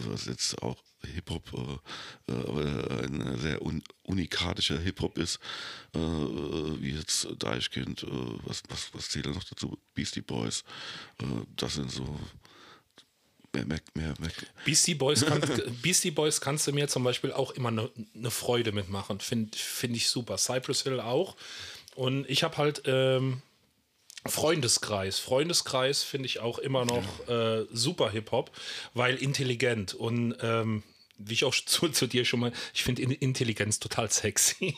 [0.10, 1.54] was jetzt auch Hip-Hop,
[2.28, 5.40] äh, äh, aber ein sehr un unikatischer Hip-Hop ist,
[5.94, 8.08] äh, wie jetzt Deichkind, äh,
[8.44, 9.78] was, was, was zählt noch dazu?
[9.94, 10.64] Beastie Boys,
[11.20, 11.26] äh,
[11.56, 12.20] das sind so
[13.54, 14.30] mehr, mehr, mehr, mehr
[14.66, 15.42] Beastie Boys, kann,
[15.82, 19.20] Beastie Boys kannst du mir zum Beispiel auch immer eine ne Freude mitmachen.
[19.20, 20.38] Finde find ich super.
[20.38, 21.36] Cypress Hill auch.
[21.96, 23.42] Und ich habe halt ähm,
[24.26, 25.20] Freundeskreis.
[25.20, 28.52] Freundeskreis finde ich auch immer noch äh, super Hip-Hop,
[28.94, 29.94] weil intelligent.
[29.94, 30.84] Und ähm,
[31.18, 34.76] wie ich auch zu, zu dir schon mal, ich finde In- Intelligenz total sexy.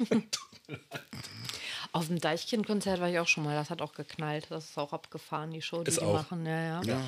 [1.92, 3.56] Auf dem Deichkind-Konzert war ich auch schon mal.
[3.56, 4.48] Das hat auch geknallt.
[4.50, 6.14] Das ist auch abgefahren, die Show, die Ist die auch.
[6.14, 6.46] machen.
[6.46, 6.82] Ja, ja.
[6.84, 7.02] ja,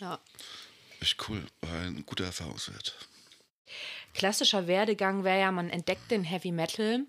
[0.00, 0.18] ja.
[1.04, 2.96] Echt cool, war ein guter Erfahrungswert.
[4.14, 7.00] Klassischer Werdegang wäre ja, man entdeckt den Heavy Metal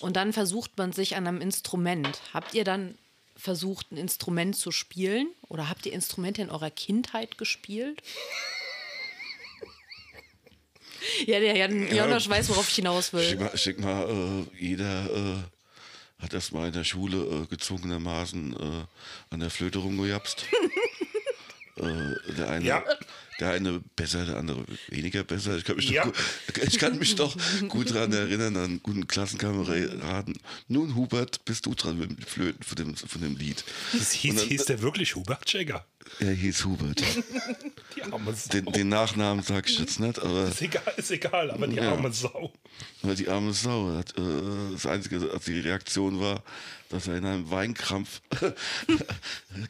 [0.00, 2.20] und dann versucht man sich an einem Instrument.
[2.32, 2.96] Habt ihr dann
[3.36, 5.28] versucht, ein Instrument zu spielen?
[5.48, 8.00] Oder habt ihr Instrumente in eurer Kindheit gespielt?
[11.26, 13.36] ja, der Jan Jonas weiß, worauf ich hinaus will.
[13.36, 18.54] mal, ich denk mal äh, jeder äh, hat erst mal in der Schule äh, gezwungenermaßen
[18.54, 20.46] äh, an der Flöte rumgejapst.
[21.76, 22.84] äh, der, eine, Ja.
[23.40, 25.56] Der eine besser, der andere weniger besser.
[25.56, 26.04] Ich kann mich, Ja.
[26.04, 26.12] doch,
[26.54, 27.36] gut, ich kann mich doch
[27.68, 30.38] gut daran erinnern, an einen guten Klassenkameraden.
[30.68, 33.64] Nun, Hubert, bist du dran mit dem Flöten von dem, von dem Lied.
[33.92, 35.84] hieß, hieß, hieß der wirklich Hubert Jäger?
[36.20, 37.02] Er hieß Hubert.
[37.96, 38.50] Die arme Sau.
[38.52, 41.92] Den, den Nachnamen sage ich jetzt nicht, aber ist, egal, ist egal, aber die Ja.
[41.92, 42.52] arme Sau.
[43.02, 44.22] Weil die arme Sau hat, äh,
[44.72, 46.42] das Einzige, also die Reaktion war,
[46.90, 48.20] dass er in einem Weinkrampf,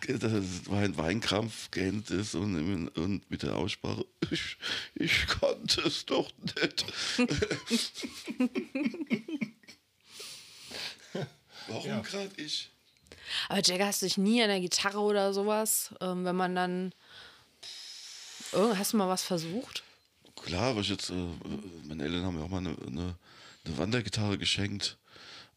[0.08, 4.56] dass er ein Weinkrampf geendet ist und, und mit der Aussprache, ich,
[4.94, 6.84] ich konnte es doch nicht.
[11.68, 12.00] Warum Ja.
[12.00, 12.70] gerade ich?
[13.48, 16.92] Aber Jagger hast du dich nie an der Gitarre oder sowas, ähm, wenn man dann.
[18.52, 19.82] Oh, hast du mal was versucht?
[20.36, 21.14] Klar, aber ich jetzt, äh,
[21.84, 23.16] meine Eltern haben mir auch mal eine, eine,
[23.64, 24.98] eine Wandergitarre geschenkt.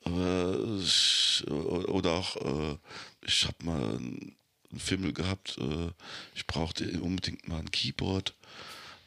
[0.03, 2.77] Aber ich, oder auch, äh,
[3.25, 3.99] ich habe mal
[4.71, 5.91] einen Fimmel gehabt, äh,
[6.35, 8.33] ich brauchte unbedingt mal ein Keyboard.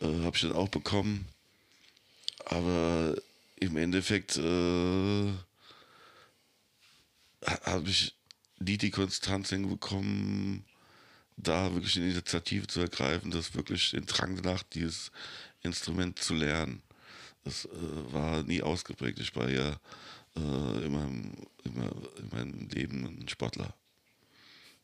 [0.00, 1.26] Äh, habe ich dann auch bekommen.
[2.46, 3.14] Aber
[3.56, 5.32] im Endeffekt äh,
[7.42, 8.14] habe ich
[8.58, 10.64] nie die Konstanz hinbekommen,
[11.36, 15.10] da wirklich eine Initiative zu ergreifen, das wirklich den Drang danach, dieses
[15.62, 16.82] Instrument zu lernen.
[17.44, 19.18] Das äh, war nie ausgeprägt.
[19.18, 19.78] Ich war ja
[20.36, 21.32] äh, in, meinem,
[21.64, 23.74] in, meinem, Leben ein Sportler.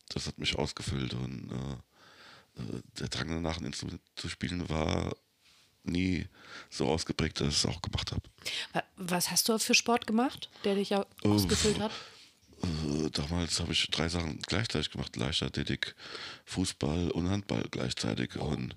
[0.09, 5.15] Das hat mich ausgefüllt und äh, äh, der Drang danach, ein Instrument zu spielen, war
[5.83, 6.27] nie
[6.69, 8.21] so ausgeprägt, dass ich es auch gemacht habe.
[8.97, 11.91] Was hast du für Sport gemacht, der dich ja ausgefüllt hat?
[12.63, 15.95] Äh, damals habe ich drei Sachen gleichzeitig gemacht: Leichtathletik,
[16.45, 18.35] Fußball und Handball gleichzeitig.
[18.37, 18.75] Und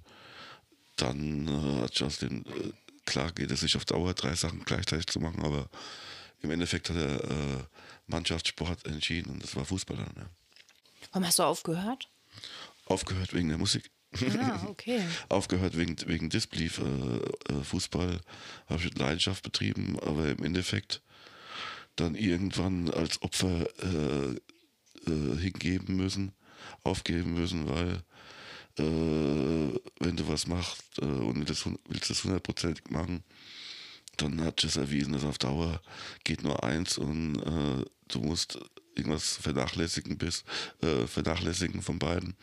[0.97, 2.73] dann äh, hat Justin, äh,
[3.07, 5.69] klar geht es sich auf Dauer, drei Sachen gleichzeitig zu machen, aber
[6.43, 7.65] im Endeffekt hat er äh,
[8.07, 10.15] Mannschaftssport entschieden und das war Fußball dann.
[10.17, 10.31] Ja.
[11.11, 12.09] Warum hast du aufgehört?
[12.87, 13.91] Aufgehört wegen der Musik.
[14.39, 15.03] Ah, okay.
[15.29, 16.79] Aufgehört wegen, wegen Disbelief.
[16.79, 18.21] Äh, äh, Fußball
[18.67, 21.03] habe ich mit Leidenschaft betrieben, aber im Endeffekt
[21.97, 24.31] dann irgendwann als Opfer äh,
[25.11, 26.33] äh, hingeben müssen,
[26.83, 28.03] aufgeben müssen, weil
[28.79, 33.23] äh, wenn du was machst äh, und willst, willst das hundertprozentig machen,
[34.17, 35.81] dann hat es erwiesen, dass auf Dauer
[36.25, 37.41] geht nur eins und
[38.13, 38.59] du musst
[38.95, 40.45] irgendwas vernachlässigen bist,
[40.83, 42.37] äh, vernachlässigen von beiden.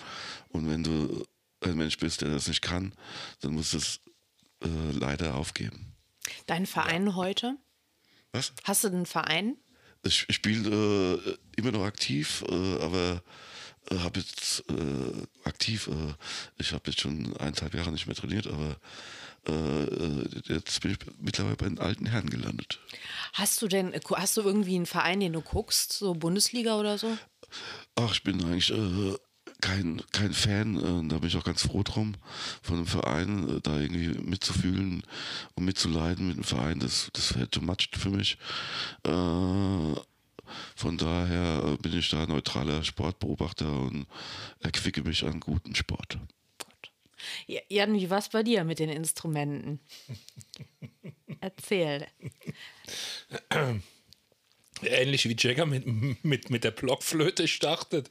[0.49, 1.25] Und wenn du
[1.61, 2.93] ein Mensch bist, der das nicht kann,
[3.41, 3.99] dann musst du es
[4.59, 5.95] leider aufgeben.
[6.45, 7.15] Dein Verein ja.
[7.15, 7.57] heute?
[8.31, 8.53] Was?
[8.63, 9.55] Hast du einen Verein?
[10.03, 13.23] Ich, ich spiele äh, immer noch aktiv, äh, aber
[13.89, 16.13] äh, habe jetzt äh, aktiv, äh,
[16.57, 18.75] ich habe jetzt schon eineinhalb Jahre nicht mehr trainiert, aber äh,
[19.47, 22.79] jetzt bin ich mittlerweile bei den alten Herren gelandet.
[23.33, 27.17] Hast du denn, hast du irgendwie einen Verein, den du guckst, so Bundesliga oder so?
[27.95, 28.73] Ach, ich bin eigentlich
[29.61, 32.15] kein, kein Fan, äh, da bin ich auch ganz froh drum,
[32.61, 35.03] von einem Verein äh, da irgendwie mitzufühlen
[35.55, 38.37] und mitzuleiden mit einem Verein, das, das wäre too much für mich.
[39.03, 39.95] Äh,
[40.75, 44.07] von daher bin ich da neutraler Sportbeobachter und
[44.61, 46.19] erquicke mich an gutem Sport.
[47.69, 49.79] Jan, wie war es bei dir mit den Instrumenten?
[51.41, 52.07] Erzähl.
[54.83, 55.85] Ähnlich wie Jagger mit,
[56.23, 58.09] mit, mit der Blockflöte startet.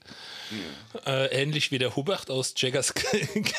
[1.04, 1.24] Ja.
[1.24, 2.92] Äh, ähnlich wie der Hubert aus Jaggers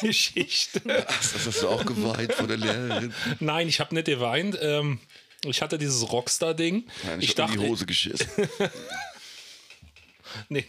[0.02, 0.82] Geschichte.
[1.08, 3.14] Ach, das hast du auch geweint von der Lehrerin?
[3.40, 4.58] Nein, ich habe nicht geweint.
[4.62, 5.00] Ähm,
[5.46, 6.86] ich hatte dieses Rockstar-Ding.
[7.20, 8.28] ich, ich dachte, in die Hose geschissen.
[10.50, 10.66] nee,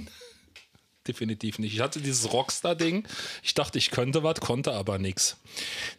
[1.09, 1.75] definitiv nicht.
[1.75, 3.07] Ich hatte dieses Rockstar-Ding.
[3.43, 5.39] Ich dachte, ich könnte was, konnte aber nichts.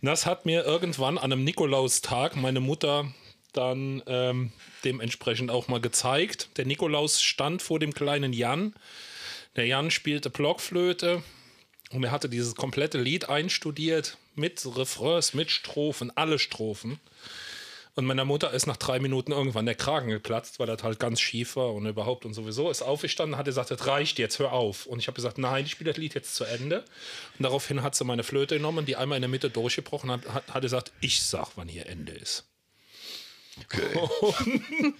[0.02, 3.12] Das hat mir irgendwann an einem Nikolaustag meine Mutter
[3.54, 4.52] dann ähm,
[4.84, 6.50] dementsprechend auch mal gezeigt.
[6.58, 8.74] Der Nikolaus stand vor dem kleinen Jan.
[9.56, 11.24] Der Jan spielte Blockflöte
[11.91, 17.00] und er hatte dieses komplette Lied einstudiert mit Refrains, mit Strophen, alle Strophen.
[17.95, 21.19] Und meiner Mutter ist nach drei Minuten irgendwann der Kragen geplatzt, weil das halt ganz
[21.19, 22.69] schief war und überhaupt und sowieso.
[22.69, 24.86] Ist aufgestanden, hat gesagt, das reicht jetzt, hör auf.
[24.86, 26.86] Und ich habe gesagt, nein, ich spiele das Lied jetzt zu Ende.
[27.38, 30.47] Und daraufhin hat sie meine Flöte genommen, die einmal in der Mitte durchgebrochen hat, hat,
[30.47, 32.45] hat gesagt, ich sag, wann hier Ende ist.
[33.63, 33.99] Okay.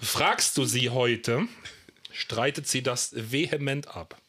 [0.00, 1.48] Fragst du sie heute,
[2.12, 4.20] streitet sie das vehement ab.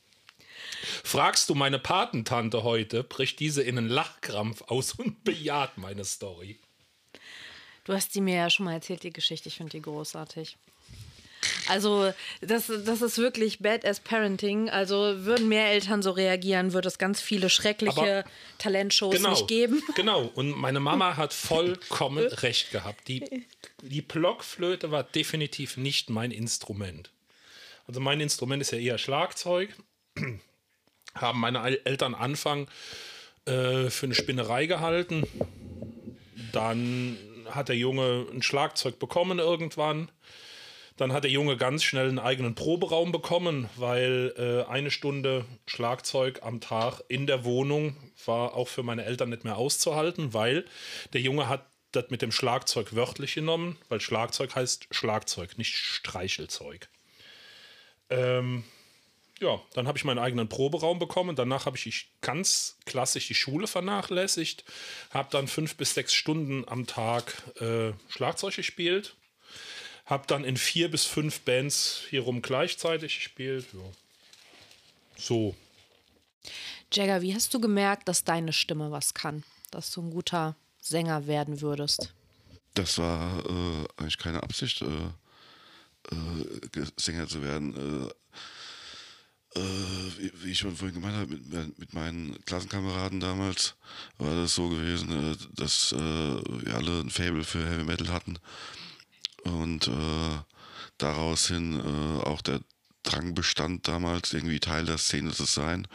[1.04, 6.60] Fragst du meine Patentante heute, bricht diese in einen Lachkrampf aus und bejaht meine Story.
[7.86, 9.50] Du hast sie mir ja schon mal erzählt, die Geschichte.
[9.50, 10.58] Ich finde die großartig.
[11.68, 14.70] Also, das, das ist wirklich Badass Parenting.
[14.70, 18.24] Also, würden mehr Eltern so reagieren, würde es ganz viele schreckliche Aber
[18.58, 19.82] Talentshows genau, nicht geben.
[19.96, 23.08] Genau, und meine Mama hat vollkommen recht gehabt.
[23.08, 23.46] Die,
[23.82, 27.10] die Blockflöte war definitiv nicht mein Instrument.
[27.88, 29.70] Also, mein Instrument ist ja eher Schlagzeug.
[31.16, 32.68] Haben meine Eltern Anfang
[33.46, 35.28] äh, für eine Spinnerei gehalten.
[36.52, 37.18] Dann
[37.56, 40.10] hat der Junge ein Schlagzeug bekommen irgendwann.
[40.98, 46.42] Dann hat der Junge ganz schnell einen eigenen Proberaum bekommen, weil äh, eine Stunde Schlagzeug
[46.44, 50.66] am Tag in der Wohnung war auch für meine Eltern nicht mehr auszuhalten, weil
[51.14, 56.90] der Junge hat das mit dem Schlagzeug wörtlich genommen, weil Schlagzeug heißt Schlagzeug, nicht Streichelzeug.
[58.10, 58.64] Ähm,
[59.40, 61.36] ja, dann habe ich meinen eigenen Proberaum bekommen.
[61.36, 64.64] Danach habe ich ganz klassisch die Schule vernachlässigt,
[65.12, 69.16] habe dann fünf bis sechs Stunden am Tag äh, Schlagzeug gespielt
[70.06, 73.66] Hab dann in vier bis fünf Bands hier rum gleichzeitig gespielt.
[73.74, 73.80] Ja.
[75.18, 75.56] So.
[76.92, 79.44] Jagger, wie hast du gemerkt, dass deine Stimme was kann?
[79.72, 82.14] Dass du ein guter Sänger werden würdest?
[82.76, 84.86] Das war äh, eigentlich keine Absicht, äh,
[86.12, 88.12] äh, Sänger zu werden.
[89.56, 93.76] Äh, äh, wie, ich schon vorhin gemeint habe, mit, mit, meinen Klassenkameraden damals
[94.18, 98.38] war das so gewesen, äh, dass wir alle ein Fable für Heavy Metal hatten
[99.44, 99.90] und
[100.98, 101.82] daraus hin
[102.24, 102.62] auch der
[103.04, 105.88] Drang bestand damals, irgendwie Teil der Szene zu sein.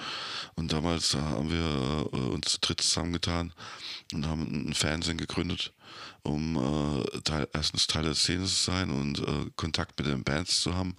[0.54, 3.54] Und damals haben wir äh, uns zu dritt zusammengetan
[4.12, 5.72] und haben ein Fernsehen gegründet,
[6.22, 10.60] um äh, Teil, erstens Teil der Szene zu sein und äh, Kontakt mit den Bands
[10.60, 10.96] zu haben,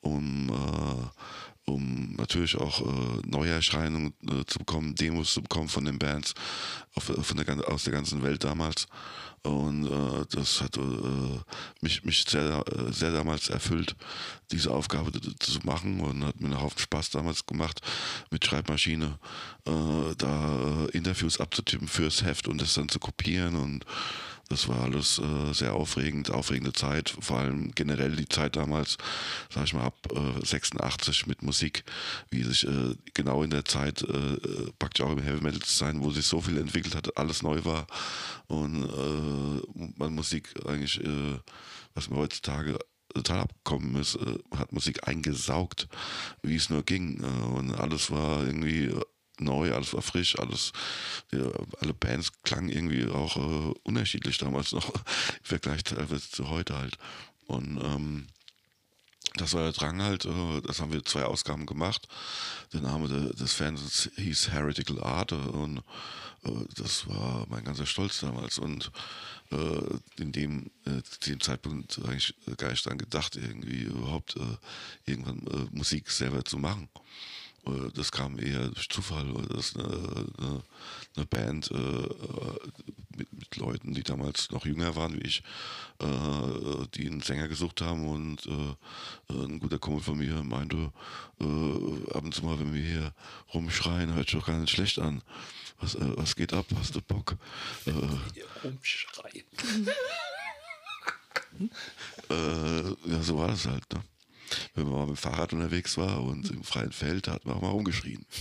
[0.00, 5.98] um äh, um natürlich auch äh, Neuerscheinungen äh, zu bekommen, Demos zu bekommen von den
[5.98, 6.34] Bands
[6.94, 8.86] auf, von der, aus der ganzen Welt damals.
[9.44, 10.80] Und äh, das hat äh,
[11.80, 13.96] mich, mich sehr, äh, sehr damals erfüllt,
[14.52, 17.80] diese Aufgabe zu machen und hat mir einen Haufen Spaß damals gemacht,
[18.30, 19.18] mit Schreibmaschine
[19.66, 23.84] äh, da Interviews abzutippen fürs Heft und das dann zu kopieren und
[24.52, 28.98] das war alles äh, sehr aufregend, aufregende Zeit, vor allem generell die Zeit damals,
[29.48, 31.84] sag ich mal, ab äh, 86 mit Musik,
[32.30, 34.36] wie sich äh, genau in der Zeit äh,
[34.78, 37.64] praktisch auch im Heavy Metal zu sein, wo sich so viel entwickelt hat, alles neu
[37.64, 37.86] war
[38.46, 41.38] und äh, man Musik eigentlich, äh,
[41.94, 42.78] was mir heutzutage
[43.14, 44.18] total abgekommen ist,
[44.56, 45.86] hat Musik eingesaugt,
[46.42, 47.22] wie es nur ging.
[47.22, 48.90] und alles war irgendwie
[49.42, 50.72] neu, alles war frisch, alles,
[51.32, 56.78] ja, alle Bands klangen irgendwie auch äh, unterschiedlich damals noch, im Vergleich teilweise zu heute
[56.78, 56.98] halt.
[57.46, 58.26] Und ähm,
[59.36, 62.06] das war der Drang halt, äh, das haben wir zwei Ausgaben gemacht.
[62.72, 65.78] Der Name des Fernsehens hieß Heretical Art und
[66.44, 68.90] äh, das war mein ganzer Stolz damals und
[69.50, 70.70] äh, in dem,
[71.26, 74.36] dem Zeitpunkt eigentlich gar nicht dran gedacht, irgendwie überhaupt
[75.06, 76.88] irgendwann Musik selber zu machen.
[77.66, 79.86] Äh, das kam eher durch Zufall, dass eine,
[80.38, 80.62] eine,
[81.16, 82.08] eine Band äh,
[83.16, 85.42] mit, mit, Leuten, die damals noch jünger waren wie ich,
[86.00, 88.74] äh, die einen Sänger gesucht haben und äh,
[89.32, 90.92] ein guter Kumpel von mir meinte,
[91.40, 93.14] äh, ab und zu mal, wenn wir hier
[93.52, 95.22] rumschreien, hört sich doch gar nicht schlecht an.
[95.80, 96.66] Was, äh, was geht ab?
[96.76, 97.36] Hast du Bock?
[97.84, 99.44] Wenn wir hier rumschreien.
[103.06, 103.84] ja, so war das halt.
[103.92, 104.02] Ne?
[104.74, 107.62] Wenn man mal mit dem Fahrrad unterwegs war und im freien Feld, hat man auch
[107.62, 108.24] mal rumgeschrien.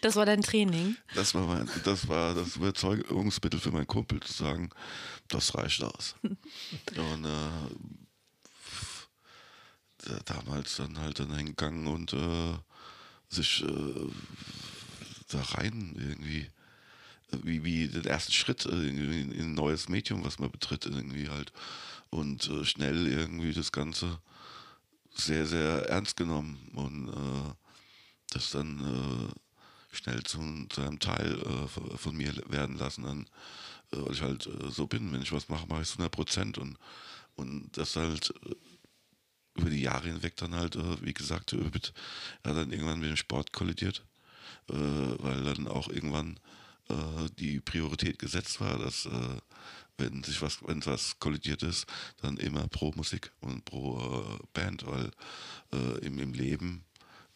[0.00, 0.96] Das war dein Training?
[1.14, 4.70] Das war, mein, das, war das Überzeugungsmittel für meinen Kumpel, zu sagen,
[5.28, 6.14] das reicht aus.
[6.22, 7.68] und äh,
[10.24, 12.54] damals dann halt dann hingegangen und äh,
[13.28, 14.10] sich äh,
[15.28, 16.46] da rein irgendwie
[17.42, 21.52] wie, wie den ersten Schritt in, in, ein neues Medium, was man betritt, irgendwie halt.
[22.10, 24.20] Und äh, schnell irgendwie das Ganze
[25.16, 27.54] sehr, sehr ernst genommen und äh,
[28.30, 33.22] das dann äh, schnell zu, zu, einem Teil äh, von mir werden lassen, dann,
[33.92, 35.12] äh, weil ich halt äh, so bin.
[35.12, 36.76] Wenn ich was mache, mache ich es 100 Prozent und,
[37.34, 38.54] und das halt äh,
[39.58, 41.94] über die Jahre hinweg dann halt, wie gesagt, mit,
[42.44, 44.04] ja, dann irgendwann mit dem Sport kollidiert,
[44.66, 46.38] weil dann auch irgendwann
[47.38, 49.08] die Priorität gesetzt war, dass
[49.98, 51.86] wenn sich was, wenn was kollidiert ist,
[52.20, 55.10] dann immer pro Musik und pro äh, Band, weil
[55.72, 56.84] äh, im, im Leben,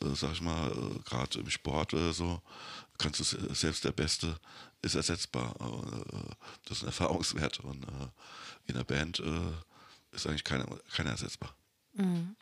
[0.02, 2.40] äh, sag ich mal, äh, gerade im Sport oder so,
[2.98, 4.38] kannst du selbst der Beste
[4.82, 5.54] ist ersetzbar.
[5.60, 6.34] Äh,
[6.66, 8.08] das ist ein Erfahrungswert und äh,
[8.66, 9.20] in der Band
[10.12, 11.54] ist eigentlich keiner, keiner ersetzbar.
[11.94, 12.36] Mhm.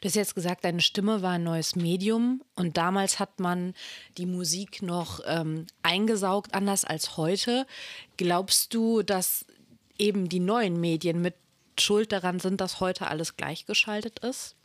[0.00, 3.74] Du hast jetzt gesagt, deine Stimme war ein neues Medium und damals hat man
[4.18, 7.66] die Musik noch ähm, eingesaugt, anders als heute.
[8.16, 9.46] Glaubst du, dass
[9.98, 11.34] eben die neuen Medien mit
[11.78, 14.56] Schuld daran sind, dass heute alles gleichgeschaltet ist?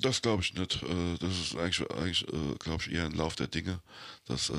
[0.00, 0.82] Das glaube ich nicht.
[0.82, 3.80] Äh, das ist eigentlich, eigentlich äh, glaube ich, eher ein Lauf der Dinge,
[4.26, 4.54] dass äh,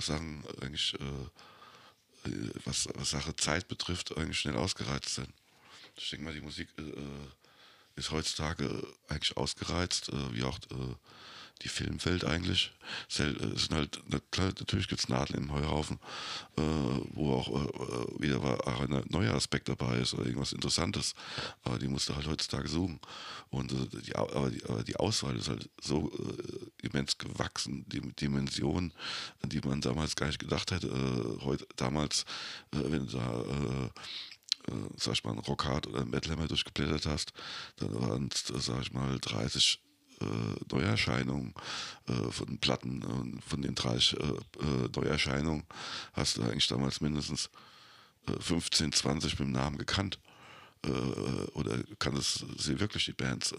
[0.00, 0.96] Sachen eigentlich,
[2.64, 5.28] was, was Sache Zeit betrifft, eigentlich schnell ausgereizt sind.
[5.94, 6.68] Ich denke mal, die Musik
[7.94, 10.58] ist heutzutage eigentlich ausgereizt, wie auch
[11.62, 12.72] die Filmwelt eigentlich.
[13.08, 15.98] Es sind halt, natürlich gibt es Nadeln im Heuhaufen,
[16.56, 16.62] äh,
[17.12, 21.14] wo auch äh, wieder auch ein neuer Aspekt dabei ist oder irgendwas Interessantes.
[21.62, 23.00] Aber die musst du halt heutzutage suchen.
[23.50, 28.00] Und äh, die, aber, die, aber die Auswahl ist halt so äh, immens gewachsen, die
[28.00, 28.92] Dimension,
[29.42, 30.88] an die man damals gar nicht gedacht hätte.
[30.88, 32.24] Äh, heute, damals,
[32.72, 33.90] äh, wenn du da
[34.96, 37.32] sag ich mal, ein Rockhard oder ein Metal durchgeblättert hast,
[37.78, 39.80] dann waren es, sag ich mal, 30
[40.22, 41.54] äh, Neuerscheinungen
[42.08, 45.64] äh, von Platten und von den 30 äh, äh, Neuerscheinungen
[46.12, 47.50] hast du eigentlich damals mindestens
[48.40, 50.18] 15, äh, 20 mit dem Namen gekannt.
[50.84, 50.90] äh,
[51.54, 53.52] oder kann es sie wirklich die Bands?
[53.52, 53.56] Äh,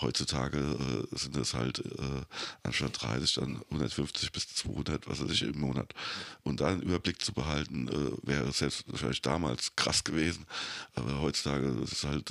[0.00, 2.22] heutzutage äh, sind es halt äh,
[2.62, 5.94] anstatt 30 dann 150 bis 200, was weiß ich, im Monat.
[6.42, 10.46] Und da einen Überblick zu behalten, äh, wäre selbst vielleicht damals krass gewesen.
[10.94, 12.30] Aber heutzutage ist es halt,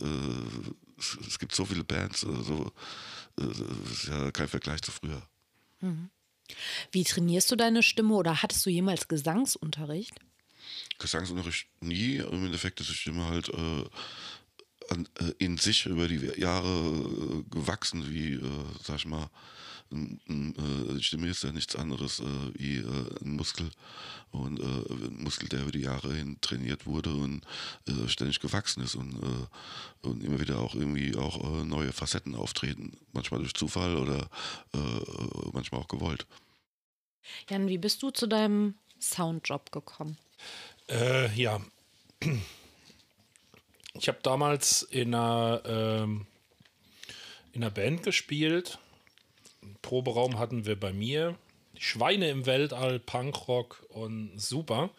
[0.99, 2.71] es, es, gibt so viele Bands, so,
[3.35, 3.59] das
[3.91, 5.21] ist ja kein Vergleich zu früher.
[5.81, 6.09] Mhm.
[6.91, 10.19] Wie trainierst du deine Stimme oder hattest du jemals Gesangsunterricht?
[10.97, 12.17] Gesangsunterricht nie.
[12.17, 13.85] Im Endeffekt ist die Stimme halt äh,
[14.89, 19.29] an, äh, in sich über die Jahre äh, gewachsen, wie, äh, sag ich mal,
[19.91, 22.23] die Stimme ist ja nichts anderes äh,
[22.53, 23.69] wie ein Muskel
[24.31, 27.41] und ein Muskel, der über die Jahre hin trainiert wurde und
[28.05, 29.17] ständig gewachsen ist und,
[30.03, 34.29] und immer wieder auch irgendwie auch neue Facetten auftreten, manchmal durch Zufall oder
[35.51, 36.27] manchmal auch gewollt.
[37.49, 40.17] Jan, wie bist du zu deinem Soundjob gekommen?
[40.89, 41.61] Äh, ja.
[43.93, 46.27] Ich habe damals in einer, ähm,
[47.53, 48.79] in einer Band gespielt.
[49.81, 51.35] Proberaum hatten wir bei mir.
[51.77, 54.89] Schweine im Weltall, Punkrock und super.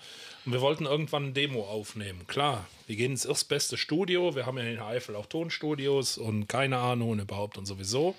[0.46, 2.26] Und wir wollten irgendwann ein Demo aufnehmen.
[2.26, 4.34] Klar, wir gehen ins erstbeste Studio.
[4.34, 8.14] Wir haben ja in Eifel auch Tonstudios und keine Ahnung überhaupt und sowieso.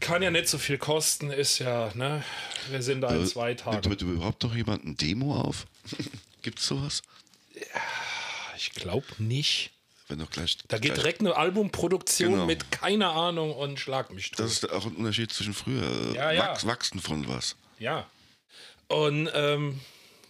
[0.00, 2.24] Kann ja nicht so viel kosten, ist ja, ne?
[2.70, 3.86] Wir sind da in äh, zwei Tagen.
[3.86, 5.66] Nimmt überhaupt noch jemand ein Demo auf?
[6.42, 7.02] Gibt's sowas?
[7.54, 7.82] Ja,
[8.56, 9.72] ich glaube nicht.
[10.10, 12.46] Wenn doch gleich, da geht gleich direkt eine Albumproduktion genau.
[12.46, 14.40] mit keine Ahnung und schlag mich tot.
[14.40, 16.14] Das ist auch ein Unterschied zwischen früher.
[16.14, 16.48] Ja, ja.
[16.48, 17.56] Wachs, wachsen von was.
[17.78, 18.06] Ja.
[18.88, 19.80] Und ähm,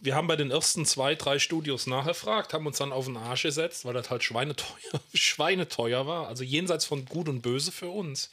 [0.02, 3.42] wir haben bei den ersten zwei, drei Studios nachgefragt, haben uns dann auf den Arsch
[3.42, 6.28] gesetzt, weil das halt schweineteuer, schweineteuer war.
[6.28, 8.30] Also jenseits von Gut und Böse für uns.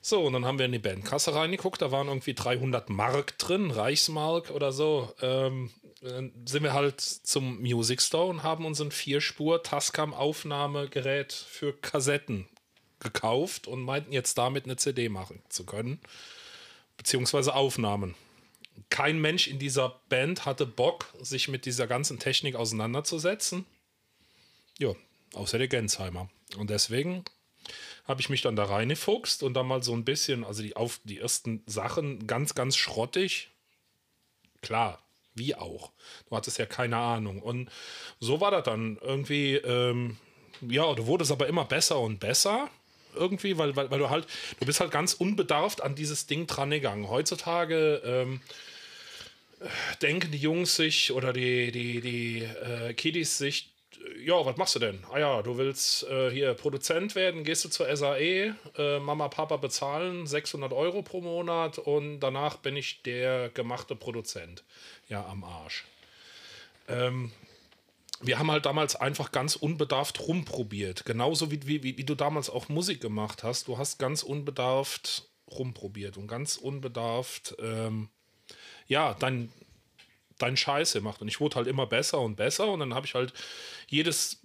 [0.00, 3.70] So, und dann haben wir in die Bandkasse reingeguckt, da waren irgendwie 300 Mark drin,
[3.70, 5.14] Reichsmark oder so.
[5.22, 5.70] Ähm,
[6.02, 12.48] sind wir halt zum Music Store und haben uns ein Vierspur Tascam Aufnahmegerät für Kassetten
[12.98, 16.00] gekauft und meinten jetzt damit eine CD machen zu können,
[16.96, 18.16] beziehungsweise Aufnahmen.
[18.90, 23.64] Kein Mensch in dieser Band hatte Bock, sich mit dieser ganzen Technik auseinanderzusetzen.
[24.78, 24.94] Ja,
[25.34, 26.28] außer der Gensheimer.
[26.56, 27.24] Und deswegen
[28.06, 31.00] habe ich mich dann da reingefuchst und dann mal so ein bisschen, also die, auf
[31.04, 33.50] die ersten Sachen ganz, ganz schrottig.
[34.62, 35.02] Klar,
[35.34, 35.92] wie auch.
[36.28, 37.40] Du hattest ja keine Ahnung.
[37.42, 37.70] Und
[38.20, 40.16] so war das dann irgendwie, ähm,
[40.60, 42.68] ja, du wurdest aber immer besser und besser.
[43.14, 44.26] Irgendwie, weil, weil, weil du halt,
[44.58, 47.08] du bist halt ganz unbedarft an dieses Ding dran gegangen.
[47.08, 48.40] Heutzutage ähm,
[50.00, 53.71] denken die Jungs sich oder die, die, die äh, Kiddies sich,
[54.24, 55.04] ja, was machst du denn?
[55.12, 59.56] Ah ja, du willst äh, hier Produzent werden, gehst du zur SAE, äh, Mama, Papa
[59.56, 64.64] bezahlen 600 Euro pro Monat und danach bin ich der gemachte Produzent.
[65.08, 65.84] Ja, am Arsch.
[66.88, 67.32] Ähm,
[68.20, 71.04] wir haben halt damals einfach ganz unbedarft rumprobiert.
[71.04, 73.66] Genauso wie, wie, wie du damals auch Musik gemacht hast.
[73.66, 78.08] Du hast ganz unbedarft rumprobiert und ganz unbedarft, ähm,
[78.86, 79.52] ja, dein,
[80.38, 81.20] dein Scheiß gemacht.
[81.20, 82.68] Und ich wurde halt immer besser und besser.
[82.68, 83.32] Und dann habe ich halt
[83.88, 84.40] jedes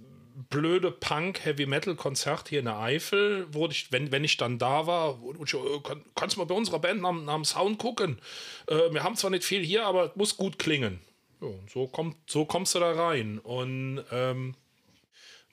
[0.49, 5.53] blöde Punk-Heavy-Metal-Konzert hier in der Eifel, wurde ich, wenn, wenn ich dann da war, ich,
[5.53, 8.19] äh, kann, kannst du mal bei unserer Band nach dem Sound gucken.
[8.67, 11.01] Äh, wir haben zwar nicht viel hier, aber es muss gut klingen.
[11.41, 13.39] Ja, so, kommt, so kommst du da rein.
[13.39, 14.55] Und ähm,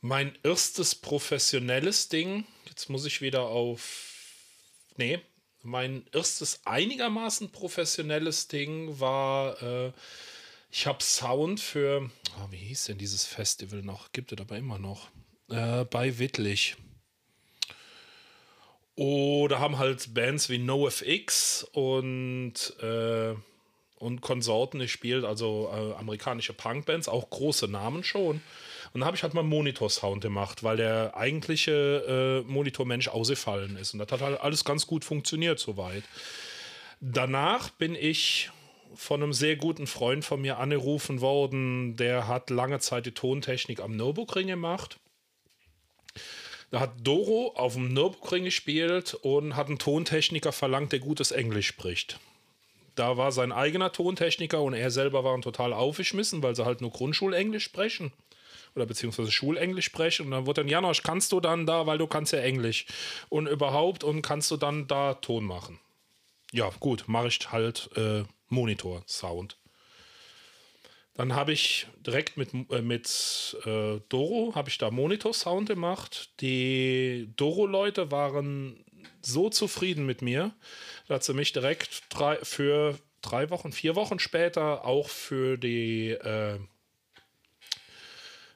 [0.00, 4.12] mein erstes professionelles Ding, jetzt muss ich wieder auf.
[4.96, 5.20] Nee,
[5.64, 9.60] mein erstes einigermaßen professionelles Ding war.
[9.62, 9.92] Äh,
[10.70, 14.12] ich habe Sound für, oh, wie hieß denn dieses Festival noch?
[14.12, 15.08] Gibt es aber immer noch.
[15.48, 16.76] Äh, bei Wittlich.
[18.96, 23.34] Oder haben halt Bands wie NoFX und, äh,
[23.96, 28.40] und Konsorten gespielt, also äh, amerikanische Punkbands, auch große Namen schon.
[28.94, 33.92] Und da habe ich halt mal Monitor-Sound gemacht, weil der eigentliche äh, Monitormensch ausgefallen ist.
[33.92, 36.04] Und das hat halt alles ganz gut funktioniert soweit.
[37.00, 38.50] Danach bin ich
[38.94, 41.96] von einem sehr guten Freund von mir angerufen worden.
[41.96, 45.00] Der hat lange Zeit die Tontechnik am Nürburgring gemacht.
[46.70, 51.66] Da hat Doro auf dem Nürburgring gespielt und hat einen Tontechniker verlangt, der gutes Englisch
[51.66, 52.20] spricht.
[52.94, 56.92] Da war sein eigener Tontechniker und er selber waren total aufgeschmissen, weil sie halt nur
[56.92, 58.12] Grundschulenglisch sprechen.
[58.74, 60.26] Oder beziehungsweise Schulenglisch sprechen.
[60.26, 62.86] Und dann wurde dann, Janosch, kannst du dann da, weil du kannst ja Englisch.
[63.28, 65.78] Und überhaupt, und kannst du dann da Ton machen.
[66.52, 69.58] Ja, gut, mache ich halt äh, Monitor-Sound.
[71.14, 76.30] Dann habe ich direkt mit, äh, mit äh, Doro, habe ich da Monitor-Sound gemacht.
[76.40, 78.84] Die Doro-Leute waren
[79.22, 80.52] so zufrieden mit mir,
[81.06, 86.58] dass sie mich direkt drei, für drei Wochen, vier Wochen später auch für die äh,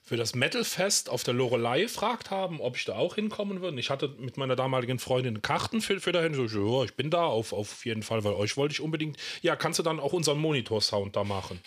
[0.09, 3.78] für das Metalfest auf der Lorelei gefragt haben, ob ich da auch hinkommen würde.
[3.78, 6.32] Ich hatte mit meiner damaligen Freundin Karten für, für dahin.
[6.32, 9.18] So, ja, ich bin da auf, auf jeden Fall, weil euch wollte ich unbedingt.
[9.42, 11.61] Ja, kannst du dann auch unseren Monitor-Sound da machen?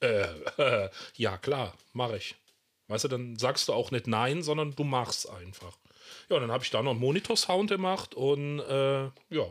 [0.00, 0.26] Äh,
[0.58, 2.36] äh, ja, klar, mache ich.
[2.86, 5.76] Weißt du, dann sagst du auch nicht nein, sondern du machst einfach.
[6.30, 9.46] Ja, dann habe ich da noch einen Monitor-Sound gemacht und äh, ja,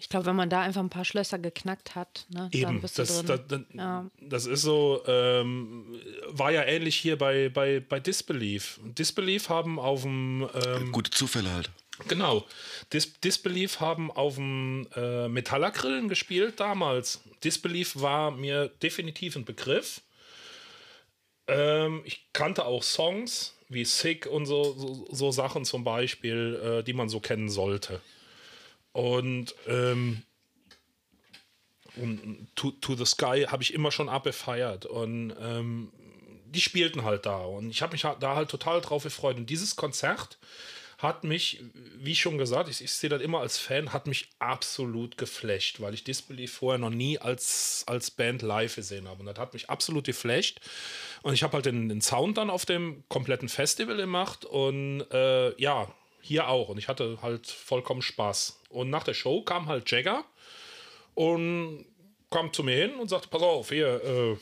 [0.00, 2.96] Ich glaube, wenn man da einfach ein paar Schlösser geknackt hat, ne, dann Eben, bist
[2.98, 3.26] du das, drin.
[3.26, 4.10] das, das, Ja.
[4.20, 5.94] das ist so, ähm,
[6.28, 8.80] war ja ähnlich hier bei, bei, bei Disbelief.
[8.82, 11.70] Disbelief haben auf dem, ähm, Gute Zufälle halt.
[12.08, 12.46] genau,
[12.94, 17.20] Dis, Disbelief haben auf dem äh, Metallagrillen gespielt damals.
[17.44, 20.00] Disbelief war mir definitiv ein Begriff.
[21.46, 26.82] Ähm, ich kannte auch Songs wie Sick und so, so, so Sachen zum Beispiel, äh,
[26.84, 28.00] die man so kennen sollte.
[28.92, 30.22] Und ähm,
[31.96, 34.86] und to, to the Sky habe ich immer schon abgefeiert.
[34.86, 35.92] Und ähm,
[36.46, 37.38] die spielten halt da.
[37.38, 39.36] Und ich habe mich halt da halt total drauf gefreut.
[39.36, 40.38] Und dieses Konzert
[40.98, 41.62] hat mich,
[41.96, 45.94] wie schon gesagt, ich, ich sehe das immer als Fan, hat mich absolut geflasht, weil
[45.94, 49.20] ich Disbelief vorher noch nie als, als Band live gesehen habe.
[49.20, 50.60] Und das hat mich absolut geflasht.
[51.22, 54.44] Und ich habe halt den, den Sound dann auf dem kompletten Festival gemacht.
[54.44, 59.42] Und äh, ja, hier auch und ich hatte halt vollkommen Spaß und nach der Show
[59.42, 60.24] kam halt Jagger
[61.14, 61.84] und
[62.30, 64.36] kam zu mir hin und sagte, pass auf, hier, äh,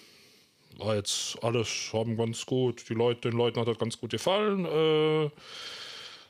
[0.79, 4.65] war jetzt alles haben ganz gut, die Leute, den Leuten hat das ganz gut gefallen.
[4.65, 5.31] Äh,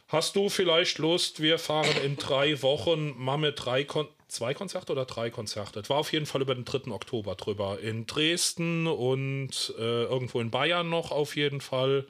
[0.08, 4.92] hast du vielleicht Lust, wir fahren in drei Wochen, machen wir drei Kon zwei Konzerte
[4.92, 5.80] oder drei Konzerte?
[5.80, 6.90] Das war auf jeden Fall über den 3.
[6.90, 7.80] Oktober drüber.
[7.80, 12.06] In Dresden und äh, irgendwo in Bayern noch auf jeden Fall.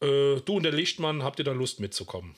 [0.00, 2.36] Äh, du und der Lichtmann, habt ihr da Lust mitzukommen?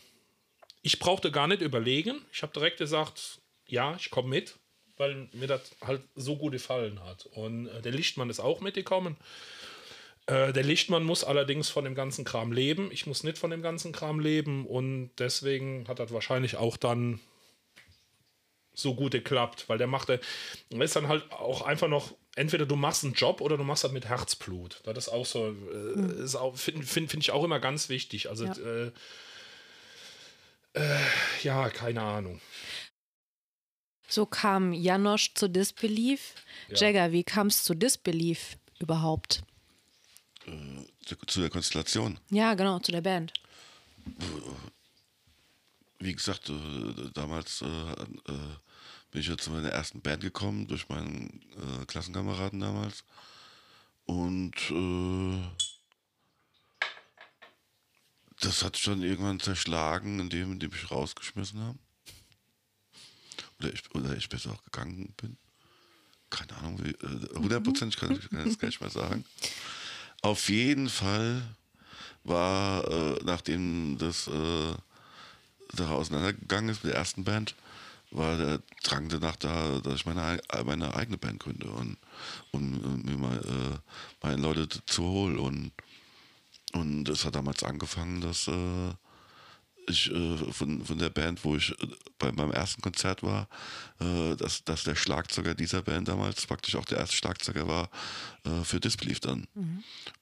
[0.87, 2.20] Ich brauchte gar nicht überlegen.
[2.30, 4.57] Ich habe direkt gesagt, ja, ich komme mit,
[4.99, 7.24] weil mir das halt so gut gefallen hat.
[7.24, 9.16] Und äh, der Lichtmann ist auch mitgekommen.
[10.26, 12.91] Äh, der Lichtmann muss allerdings von dem ganzen Kram leben.
[12.93, 14.66] Ich muss nicht von dem ganzen Kram leben.
[14.66, 17.18] Und deswegen hat das wahrscheinlich auch dann
[18.74, 20.20] so gut geklappt, weil der machte,
[20.68, 23.93] ist dann halt auch einfach noch, entweder du machst einen Job oder du machst das
[23.93, 24.82] mit Herzblut.
[24.85, 28.28] Das ist auch so, äh, auch, finde find, find ich auch immer ganz wichtig.
[28.28, 28.53] Also, Ja.
[28.53, 28.93] äh,
[30.75, 30.99] äh,
[31.43, 32.41] ja, keine Ahnung.
[34.09, 36.35] So kam Janosch zu Disbelief.
[36.68, 36.77] Ja.
[36.77, 39.43] Jagger, wie kam es zu Disbelief überhaupt?
[41.05, 42.18] Zu, zu der Konstellation.
[42.31, 43.33] Ja, genau, zu der Band.
[45.99, 48.57] Wie gesagt, äh, damals äh, äh,
[49.11, 53.05] bin ich ja zu meiner ersten Band gekommen, durch meinen äh, Klassenkameraden damals.
[54.05, 55.41] Und äh,
[58.41, 61.78] das hat schon irgendwann zerschlagen, indem, indem ich rausgeschmissen habe.
[63.61, 65.37] Oder ich, oder ich besser auch gegangen bin.
[66.30, 66.95] Keine Ahnung, äh,
[67.39, 69.24] hundertprozentig kann ich das gar nicht mehr sagen.
[70.22, 71.43] Auf jeden Fall
[72.24, 74.74] war, äh, nachdem das äh,
[75.74, 77.55] da auseinandergegangen ist mit der ersten Band,
[78.11, 81.97] war der Drang danach da, dass ich meine, ei- meine eigene Band gründe und,
[82.53, 83.78] und mir mal äh,
[84.26, 85.39] meine Leute zu holen.
[85.39, 85.72] Und,
[86.75, 88.93] und es hat damals angefangen, dass äh,
[89.87, 91.87] ich äh, von, von der Band, wo ich äh,
[92.18, 93.49] bei meinem ersten Konzert war,
[94.01, 97.91] äh, dass, dass der Schlagzeuger dieser Band damals praktisch auch der erste Schlagzeuger war
[98.45, 99.47] äh, für Disbelief dann.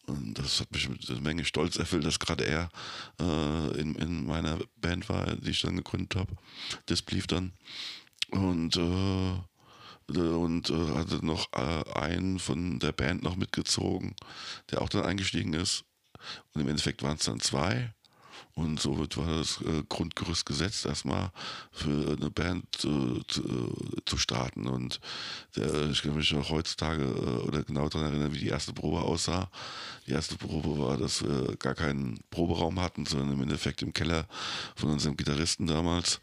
[0.06, 2.68] Und das hat mich mit einer Menge Stolz erfüllt, dass gerade er
[3.20, 6.34] äh, in, in meiner Band war, die ich dann gegründet habe.
[6.88, 7.52] Disbelief dann.
[8.30, 8.76] Und
[10.08, 14.14] und hatte noch einen von der Band noch mitgezogen,
[14.70, 15.84] der auch dann eingestiegen ist.
[16.52, 17.92] Und im Endeffekt waren es dann zwei.
[18.54, 21.30] Und somit war das äh, Grundgerüst gesetzt, erstmal
[21.70, 24.66] für eine Band äh, zu, äh, zu starten.
[24.66, 25.00] Und
[25.56, 29.00] der, ich kann mich noch heutzutage äh, oder genau daran erinnern, wie die erste Probe
[29.00, 29.50] aussah.
[30.06, 34.26] Die erste Probe war, dass wir gar keinen Proberaum hatten, sondern im Endeffekt im Keller
[34.76, 36.20] von unserem Gitarristen damals äh,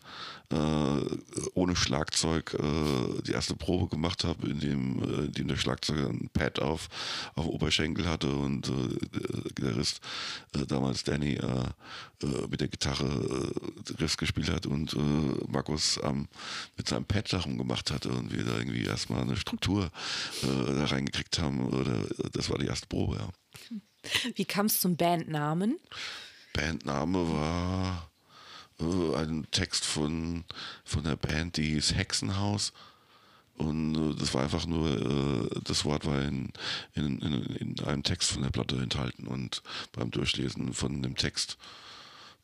[1.53, 6.07] ohne Schlagzeug äh, die erste Probe gemacht habe, in dem, äh, in dem der Schlagzeuger
[6.07, 6.89] ein Pad auf,
[7.35, 8.71] auf Oberschenkel hatte und äh,
[9.19, 10.01] der Gitarrist
[10.55, 11.43] äh, damals Danny äh,
[12.23, 14.97] äh, mit der Gitarre äh, Riffs gespielt hat und äh,
[15.47, 16.27] Markus ähm,
[16.77, 19.91] mit seinem Pad darum gemacht hatte und wir da irgendwie erstmal eine Struktur
[20.43, 21.69] äh, da reingekriegt haben.
[21.69, 23.29] Oder das war die erste Probe, ja.
[24.35, 25.77] Wie kam es zum Bandnamen?
[26.53, 28.08] Bandname war
[28.79, 30.45] äh, ein Text von,
[30.83, 32.73] von der Band, die hieß Hexenhaus.
[33.57, 36.51] Und äh, das war einfach nur, äh, das Wort war in,
[36.93, 39.27] in, in, in einem Text von der Platte enthalten.
[39.27, 39.61] Und
[39.91, 41.57] beim Durchlesen von dem Text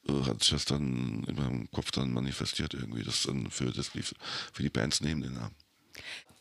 [0.07, 3.87] äh, hat sich das dann in meinem Kopf dann manifestiert irgendwie, das dann für das
[3.87, 5.55] für die Bands neben den Namen.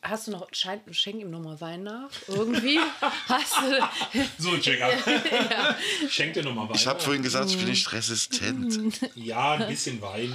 [0.04, 2.78] Hast du noch, schein, schenk ihm nochmal Wein nach, irgendwie.
[3.28, 4.90] hast du, So, Jagger.
[6.08, 6.76] Schenk dir nochmal Wein.
[6.76, 9.00] Ich habe vorhin gesagt, ich bin nicht resistent.
[9.14, 10.32] Ja, ein bisschen Wein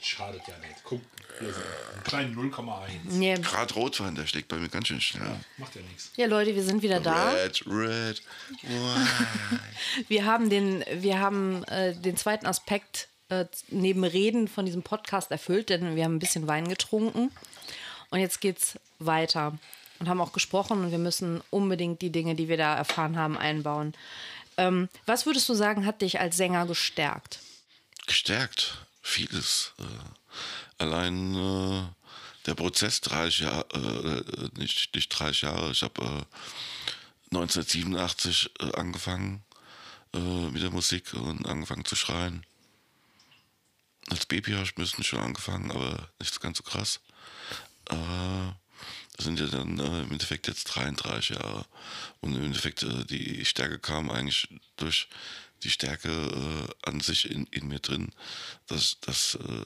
[0.00, 0.82] schadet ja nicht.
[0.84, 1.00] Guck,
[1.38, 1.60] hier so,
[1.94, 2.88] einen kleinen 0,1.
[3.10, 3.34] nee.
[3.34, 5.36] Gerade Rotwein, der schlägt bei mir ganz schön schnell.
[5.58, 6.10] Macht ja nichts.
[6.16, 7.30] Ja, Leute, wir sind wieder da.
[7.30, 8.22] Red, red.
[10.08, 15.30] Wir haben den, wir haben äh, den zweiten Aspekt äh, neben Reden von diesem Podcast
[15.30, 17.30] erfüllt, denn wir haben ein bisschen Wein getrunken.
[18.14, 19.58] Und jetzt geht's weiter.
[19.98, 23.36] Und haben auch gesprochen und wir müssen unbedingt die Dinge, die wir da erfahren haben,
[23.36, 23.92] einbauen.
[24.56, 27.40] Ähm, was würdest du sagen, hat dich als Sänger gestärkt?
[28.06, 29.72] Gestärkt, vieles.
[29.80, 29.82] Äh,
[30.78, 31.82] allein äh,
[32.46, 39.42] der Prozess 30 Jahre, äh, nicht, nicht 30 Jahre, ich habe äh, 1987 äh, angefangen
[40.12, 42.46] mit der Musik und angefangen zu schreien.
[44.10, 47.00] Als Baby habe ich ein bisschen schon angefangen, aber nicht ganz so krass.
[47.90, 48.52] Äh,
[49.16, 51.64] das sind ja dann äh, im Endeffekt jetzt 33 Jahre.
[52.20, 55.08] Und im Endeffekt äh, die Stärke kam eigentlich durch
[55.62, 58.10] die Stärke äh, an sich in, in mir drin,
[58.66, 59.64] dass, dass äh,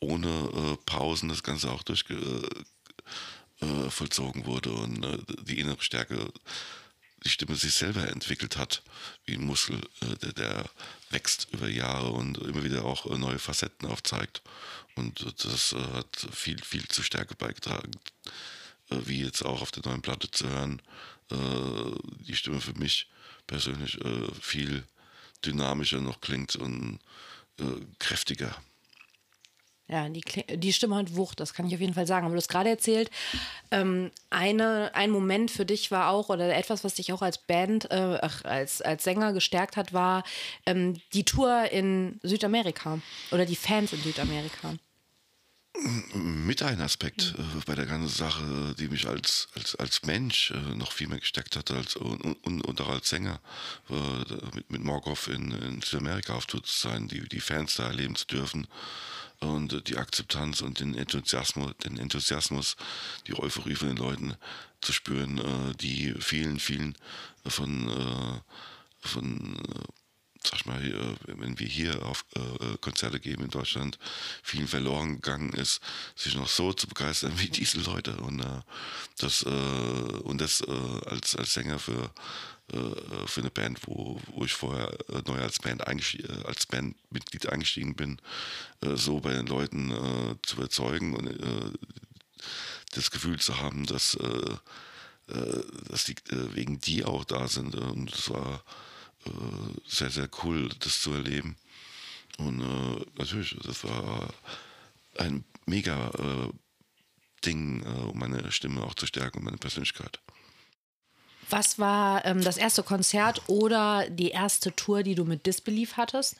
[0.00, 5.80] ohne äh, Pausen das Ganze auch durch äh, äh, vollzogen wurde und äh, die innere
[5.80, 6.32] Stärke
[7.24, 8.82] die Stimme sich selber entwickelt hat,
[9.24, 10.70] wie ein Muskel, äh, der, der
[11.10, 14.42] wächst über Jahre und immer wieder auch äh, neue Facetten aufzeigt.
[14.96, 17.92] Und das äh, hat viel, viel zur Stärke beigetragen,
[18.90, 20.82] äh, wie jetzt auch auf der neuen Platte zu hören.
[21.30, 21.36] Äh,
[22.20, 23.08] die Stimme für mich
[23.46, 23.96] persönlich
[24.40, 24.82] viel
[25.44, 26.98] dynamischer noch klingt und
[28.00, 28.56] kräftiger.
[29.88, 30.22] Ja, die,
[30.56, 32.26] die Stimme hat Wucht, das kann ich auf jeden Fall sagen.
[32.26, 33.08] Aber du hast gerade erzählt,
[33.70, 37.90] ähm, eine, ein Moment für dich war auch, oder etwas, was dich auch als Band,
[37.92, 40.24] äh, als, als Sänger gestärkt hat, war
[40.66, 42.98] ähm, die Tour in Südamerika
[43.30, 44.74] oder die Fans in Südamerika.
[46.14, 50.74] Mit ein Aspekt äh, bei der ganzen Sache, die mich als, als, als Mensch äh,
[50.74, 53.40] noch viel mehr gesteckt hat als, und, und, und auch als Sänger,
[53.90, 53.94] äh,
[54.54, 58.16] mit, mit Morgoth in, in Südamerika auf Tour zu sein, die, die Fans da erleben
[58.16, 58.66] zu dürfen
[59.40, 62.76] und äh, die Akzeptanz und den Enthusiasmus, den Enthusiasmus,
[63.26, 64.36] die Euphorie von den Leuten
[64.80, 66.96] zu spüren, äh, die vielen, vielen
[67.44, 69.56] von, äh, von
[70.44, 73.98] sag ich mal, wenn wir hier auf äh, Konzerte geben in Deutschland,
[74.42, 75.80] vielen verloren gegangen ist,
[76.14, 78.16] sich noch so zu begeistern wie diese Leute.
[78.18, 78.60] Und äh,
[79.18, 82.10] das, äh, und das äh, als, als Sänger für,
[82.72, 87.48] äh, für eine Band, wo, wo ich vorher äh, neu als Band äh, als Bandmitglied
[87.48, 88.20] eingestiegen bin,
[88.82, 91.72] äh, so bei den Leuten äh, zu überzeugen und äh,
[92.92, 97.74] das Gefühl zu haben, dass, äh, äh, dass die äh, wegen die auch da sind.
[97.74, 98.95] Und es war äh,
[99.86, 101.56] sehr, sehr cool, das zu erleben.
[102.38, 104.28] Und äh, natürlich, das war
[105.18, 106.48] ein mega äh,
[107.44, 110.20] Ding, äh, um meine Stimme auch zu stärken und meine Persönlichkeit.
[111.48, 116.36] Was war ähm, das erste Konzert oder die erste Tour, die du mit Disbelief hattest?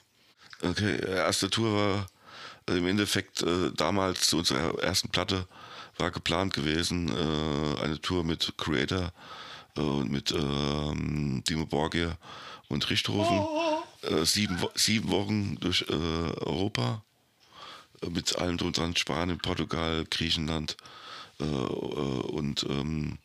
[0.61, 2.07] Okay, erste Tour war
[2.67, 5.47] also im Endeffekt äh, damals zu unserer ersten Platte
[5.97, 9.13] war geplant gewesen, äh, eine Tour mit Creator
[9.77, 12.17] äh, und mit ähm, Dimo Borgia
[12.69, 13.45] und Richthofen.
[14.01, 17.03] Äh, sieben, sieben Wochen durch äh, Europa
[18.01, 20.77] äh, mit allem drum dran, Spanien, Portugal, Griechenland
[21.39, 23.17] äh, äh, und ähm,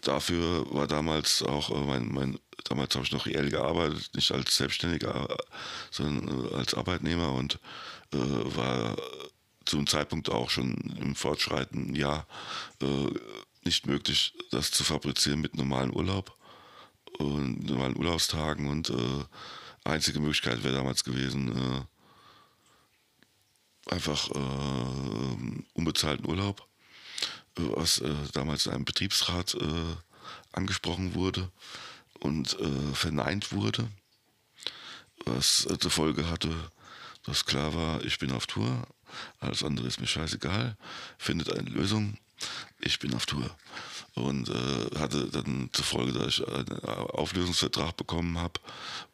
[0.00, 4.56] dafür war damals auch äh, mein, mein damals habe ich noch reell gearbeitet, nicht als
[4.56, 5.36] Selbstständiger,
[5.90, 7.58] sondern als Arbeitnehmer und
[8.12, 8.94] war
[9.64, 12.26] zu einem Zeitpunkt auch schon im fortschreitenden Jahr
[12.82, 13.08] äh,
[13.64, 16.36] nicht möglich, das zu fabrizieren mit normalen Urlaub
[17.18, 19.24] und normalen Urlaubstagen und äh,
[19.84, 21.86] einzige Möglichkeit wäre damals gewesen,
[23.88, 26.66] äh, einfach äh, unbezahlten Urlaub
[27.56, 29.96] was äh, damals in einem Betriebsrat äh,
[30.52, 31.50] angesprochen wurde
[32.20, 33.88] und äh, verneint wurde,
[35.24, 36.50] was äh, zur Folge hatte,
[37.24, 38.86] dass klar war, ich bin auf Tour,
[39.40, 40.76] alles andere ist mir scheißegal,
[41.18, 42.18] findet eine Lösung,
[42.80, 43.50] ich bin auf Tour.
[44.14, 48.60] Und äh, hatte dann zur Folge, dass ich einen Auflösungsvertrag bekommen habe,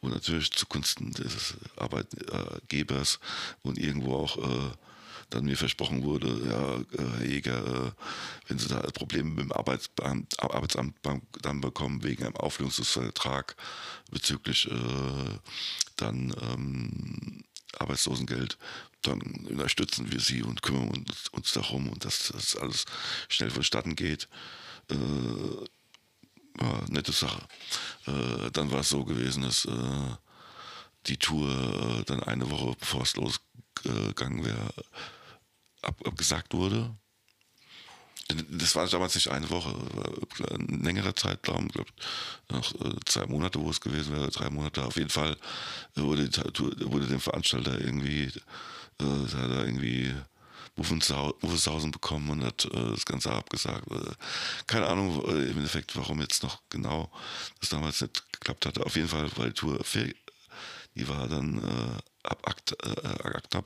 [0.00, 3.20] wo natürlich zugunsten des Arbeitgebers
[3.62, 4.72] und irgendwo auch äh,
[5.30, 7.90] dann mir versprochen wurde, ja, äh, Herr Jäger, äh,
[8.48, 10.94] wenn Sie da Probleme mit dem Arbeitsbeamt, Arbeitsamt
[11.42, 13.56] dann bekommen wegen einem Auflösungsvertrag
[14.10, 15.38] bezüglich äh,
[15.96, 17.44] dann ähm,
[17.78, 18.58] Arbeitslosengeld,
[19.02, 22.84] dann unterstützen wir Sie und kümmern uns, uns darum und dass das alles
[23.28, 24.28] schnell vonstatten geht.
[24.90, 24.96] Äh,
[26.60, 27.46] ja, nette Sache.
[28.06, 30.16] Äh, dann war es so gewesen, dass äh,
[31.06, 34.74] die Tour äh, dann eine Woche bevor es losgegangen wäre,
[35.82, 36.94] ab, abgesagt wurde.
[38.50, 41.90] Das war damals nicht eine Woche, war ein längerer Zeitraum, glaube
[42.50, 44.84] noch äh, zwei Monate, wo es gewesen wäre, drei Monate.
[44.84, 45.36] Auf jeden Fall
[45.94, 46.28] wurde,
[46.90, 48.24] wurde dem Veranstalter irgendwie,
[49.00, 50.14] äh, hat er irgendwie
[50.78, 53.90] Muffenshausen bekommen und hat äh, das Ganze abgesagt.
[53.90, 54.12] Äh,
[54.66, 57.10] keine Ahnung äh, im Endeffekt, warum jetzt noch genau
[57.60, 58.84] das damals nicht geklappt hatte.
[58.84, 59.84] Auf jeden Fall, weil die Tour
[60.94, 63.62] die war dann äh, ab Akt, äh, Akta,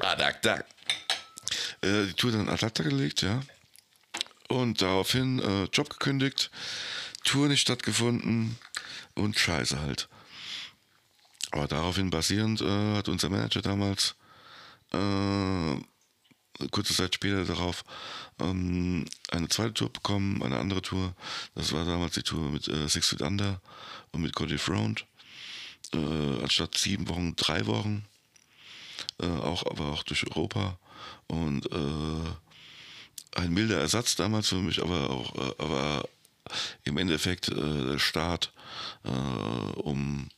[0.00, 0.64] ad acta,
[1.84, 3.40] äh, die Tour dann ad acta gelegt, ja.
[4.48, 6.50] Und daraufhin äh, Job gekündigt,
[7.24, 8.58] Tour nicht stattgefunden
[9.14, 10.08] und Scheiße halt.
[11.50, 14.16] Aber daraufhin basierend äh, hat unser Manager damals
[14.92, 15.76] äh,
[16.70, 17.84] kurze Zeit später darauf
[18.40, 21.14] ähm, eine zweite Tour bekommen, eine andere Tour.
[21.54, 23.60] Das war damals die Tour mit äh, Six Feet Under
[24.12, 25.06] und mit Cody Front.
[25.92, 28.04] Äh, anstatt sieben Wochen, drei Wochen.
[29.20, 30.78] Äh, auch, aber auch durch Europa.
[31.26, 36.08] Und äh, ein milder Ersatz damals für mich, aber auch, äh, aber
[36.84, 38.52] im Endeffekt äh, der Start,
[39.04, 40.28] äh, um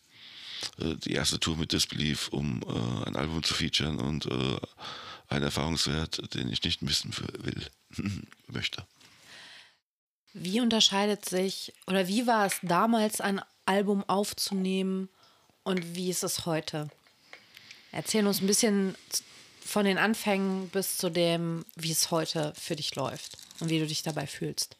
[0.79, 2.63] die erste Tour mit Disbelief, um
[3.07, 4.29] ein Album zu featuren und
[5.29, 7.67] ein Erfahrungswert, den ich nicht missen will,
[8.49, 8.85] möchte.
[10.35, 15.09] Wie unterscheidet sich oder wie war es damals, ein Album aufzunehmen
[15.63, 16.91] und wie ist es heute?
[17.91, 18.97] Erzähl uns ein bisschen
[19.67, 23.87] von den Anfängen bis zu dem, wie es heute für dich läuft und wie du
[23.87, 24.77] dich dabei fühlst.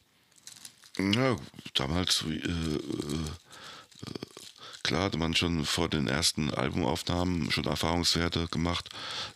[0.97, 1.35] Ja,
[1.75, 3.19] damals äh, äh,
[4.81, 8.89] klar hatte man schon vor den ersten Albumaufnahmen schon Erfahrungswerte gemacht,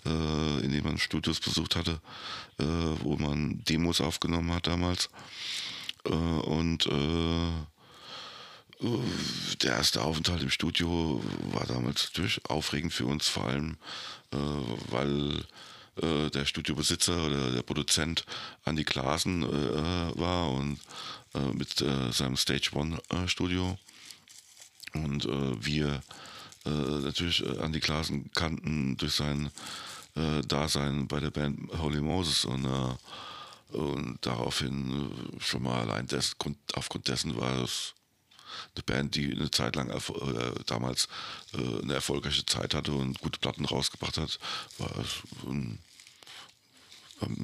[0.05, 2.01] äh, indem man Studios besucht hatte,
[2.57, 5.09] äh, wo man Demos aufgenommen hat damals.
[6.05, 7.51] Äh, und äh,
[9.61, 13.77] der erste Aufenthalt im Studio war damals natürlich aufregend für uns, vor allem
[14.31, 14.37] äh,
[14.89, 15.43] weil
[16.01, 18.25] äh, der Studiobesitzer oder der Produzent
[18.65, 20.79] Andy Klaasen äh, war und
[21.53, 21.75] mit
[22.11, 23.77] seinem Stage One Studio.
[24.93, 26.01] Und äh, wir
[26.65, 29.49] äh, natürlich äh, Andy Klaasen kannten durch sein
[30.15, 36.07] äh, Dasein bei der Band Holy Moses und, äh, und daraufhin äh, schon mal allein
[36.07, 36.35] des,
[36.73, 37.93] aufgrund dessen war es
[38.75, 39.91] eine Band, die eine Zeit lang
[40.65, 41.07] damals
[41.53, 44.39] eine erfolgreiche Zeit hatte und gute Platten rausgebracht hat,
[44.77, 44.91] war
[45.47, 45.79] ein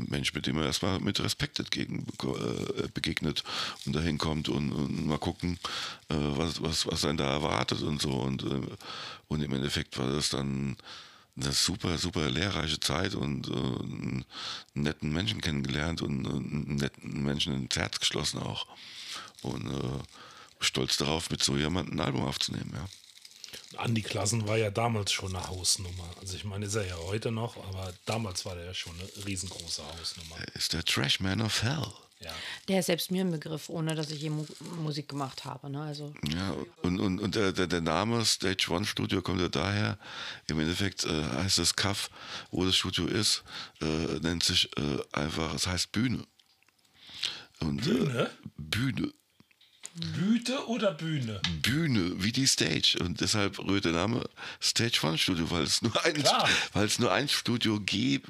[0.09, 3.43] Mensch, mit dem er erstmal mit Respekt entgegen, äh, begegnet
[3.85, 5.59] und dahin kommt und, und mal gucken,
[6.09, 8.11] äh, was, was, was einen da erwartet und so.
[8.11, 8.61] Und, äh,
[9.27, 10.77] und im Endeffekt war das dann
[11.35, 14.25] eine super, super lehrreiche Zeit und einen
[14.73, 18.65] netten Menschen kennengelernt und einen netten Menschen ins Herz geschlossen auch.
[19.43, 19.71] Und
[20.59, 22.87] stolz darauf, mit so jemandem ein Album aufzunehmen, ja.
[23.77, 26.09] Andi Klassen war ja damals schon eine Hausnummer.
[26.19, 29.25] Also ich meine, ist er ja heute noch, aber damals war der ja schon eine
[29.25, 30.35] riesengroße Hausnummer.
[30.39, 31.85] Er ist der Trashman of Hell.
[32.19, 32.31] Ja.
[32.67, 34.45] Der ist selbst mir ein Begriff, ohne dass ich je Mu
[34.77, 35.69] Musik gemacht habe.
[35.69, 35.81] Ne?
[35.81, 36.15] Also.
[36.27, 39.99] Ja, und, und, und der, der, der Name Stage One Studio kommt ja daher.
[40.47, 42.09] Im Endeffekt äh, heißt das Kaff,
[42.49, 43.43] wo das Studio ist,
[43.81, 46.25] äh, nennt sich äh, einfach, es heißt Bühne.
[47.59, 48.31] Und, äh, Bühne?
[48.57, 49.13] Bühne.
[49.97, 51.41] Büte oder Bühne?
[51.61, 52.97] Bühne, wie die Stage.
[52.99, 54.23] Und deshalb rührt der Name
[54.61, 56.23] Stage One Studio, weil es nur ein,
[56.73, 58.21] weil es nur ein Studio ge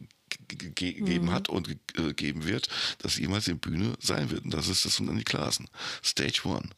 [0.50, 1.32] gegeben mhm.
[1.32, 4.46] hat und äh, geben wird, das jemals in Bühne sein wird.
[4.46, 5.70] Und das ist das von Andy Klassen.
[6.04, 6.70] Stage One.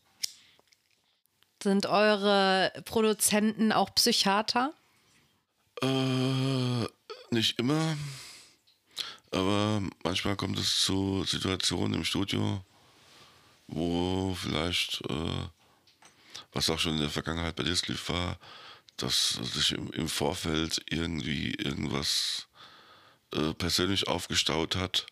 [1.62, 4.74] Sind eure Produzenten auch Psychiater?
[5.82, 6.86] Äh,
[7.32, 7.98] nicht immer.
[9.32, 12.64] Aber manchmal kommt es zu Situationen im Studio,
[13.72, 15.48] wo vielleicht, äh,
[16.54, 18.40] was auch schon in der Vergangenheit bei Discliffe war,
[18.98, 22.48] dass sich im, im Vorfeld irgendwie irgendwas
[23.34, 25.06] äh, persönlich aufgestaut hat,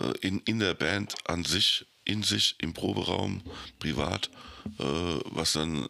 [0.00, 3.42] äh, in, in der Band an sich, in sich, im Proberaum,
[3.78, 4.30] privat,
[4.78, 4.84] äh,
[5.26, 5.88] was dann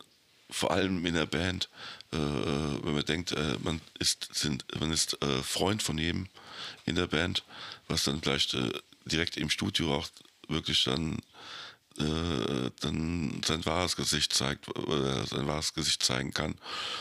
[0.50, 1.68] vor allem in der Band,
[2.12, 6.28] äh, wenn man denkt, äh, man ist, sind, man ist Freund von jedem
[6.86, 7.42] in der Band,
[7.88, 8.56] was dann vielleicht
[9.04, 10.08] direkt im Studio auch
[10.48, 11.18] wirklich dann
[11.98, 16.56] äh, dann sein wahres Gesicht zeigt, oder sein wahres Gesicht zeigen kann.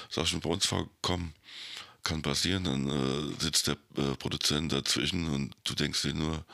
[0.10, 1.34] Ist auch schon bei uns vorgekommen.
[2.04, 6.46] Kann passieren, dann äh, sitzt der äh, Produzent dazwischen und du denkst dir nur,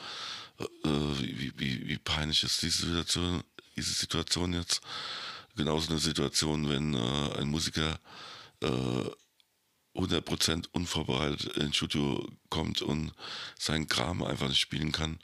[0.58, 3.42] äh, wie, wie, wie peinlich ist diese Situation,
[3.76, 4.80] diese Situation jetzt.
[5.56, 7.98] Genauso eine Situation, wenn äh, ein Musiker
[9.96, 13.12] 100% unvorbereitet ins Studio kommt und
[13.58, 15.18] seinen Kram einfach nicht spielen kann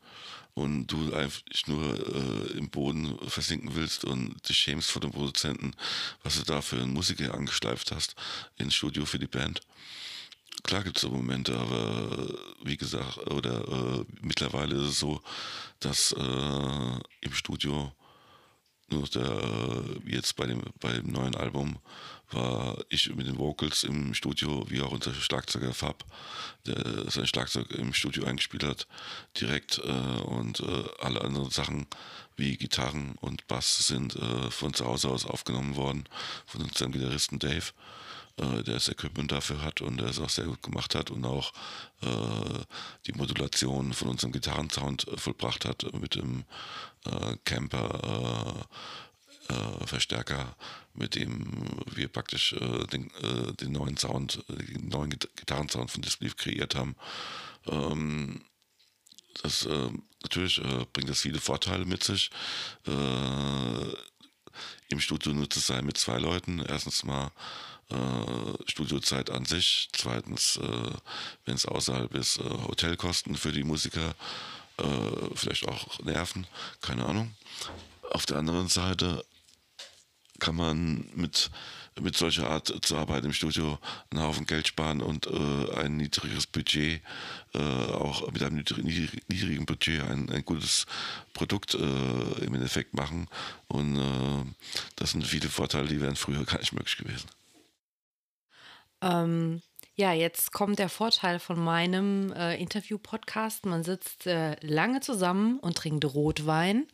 [0.56, 1.84] und du einfach nur
[2.14, 5.74] äh, im Boden versinken willst und dich schämst vor dem Produzenten,
[6.22, 8.16] was du da für einen Musiker angeschleift hast
[8.56, 9.60] ins Studio für die Band.
[10.62, 15.20] klar gibt es so Momente, aber wie gesagt, oder äh, mittlerweile ist es so,
[15.78, 17.92] dass äh, im Studio
[18.88, 21.76] nur der, äh, jetzt bei dem, bei dem neuen Album
[22.30, 26.04] war ich mit den Vocals im Studio, wie auch unser Schlagzeuger Fab,
[26.66, 28.86] der sein Schlagzeug im Studio eingespielt hat,
[29.40, 31.86] direkt äh, und äh, alle anderen Sachen
[32.36, 36.04] wie Gitarren und Bass sind äh, von zu Hause aus aufgenommen worden,
[36.46, 37.72] von unserem Gitarristen Dave
[38.38, 41.24] äh, der das Equipment dafür hat und der es auch sehr gut gemacht hat und
[41.24, 41.52] auch
[42.02, 42.06] äh,
[43.06, 46.44] die Modulation von unserem Gitarrensound äh, vollbracht hat mit dem
[47.44, 48.66] Camper
[49.48, 50.56] äh, Verstärker,
[50.94, 51.46] mit dem
[51.94, 52.54] wir praktisch
[52.90, 53.10] den,
[53.60, 56.96] den, neuen Sound, den neuen Gitarrensound von Disbelief kreiert haben.
[57.66, 58.40] Ähm,
[59.42, 59.68] das
[60.22, 60.62] natürlich
[60.94, 62.30] bringt das viele Vorteile mit sich
[64.88, 66.60] im Studio nur zu sein mit zwei Leuten.
[66.60, 67.30] Erstens mal
[67.90, 69.88] äh, Studiozeit an sich.
[69.92, 70.90] Zweitens, äh,
[71.44, 74.14] wenn es außerhalb ist, äh, Hotelkosten für die Musiker,
[74.78, 74.84] äh,
[75.34, 76.46] vielleicht auch Nerven,
[76.80, 77.34] keine Ahnung.
[78.10, 79.24] Auf der anderen Seite
[80.38, 81.50] kann man mit,
[82.00, 83.78] mit solcher Art zu arbeiten im Studio
[84.10, 87.02] einen Haufen Geld sparen und äh, ein niedriges Budget,
[87.54, 90.86] äh, auch mit einem niedrigen Budget ein, ein gutes
[91.32, 93.28] Produkt äh, im Endeffekt machen.
[93.68, 94.44] Und äh,
[94.96, 97.28] das sind viele Vorteile, die wären früher gar nicht möglich gewesen.
[99.02, 99.62] Ähm,
[99.94, 103.64] ja, jetzt kommt der Vorteil von meinem äh, Interview-Podcast.
[103.64, 106.86] Man sitzt äh, lange zusammen und trinkt Rotwein.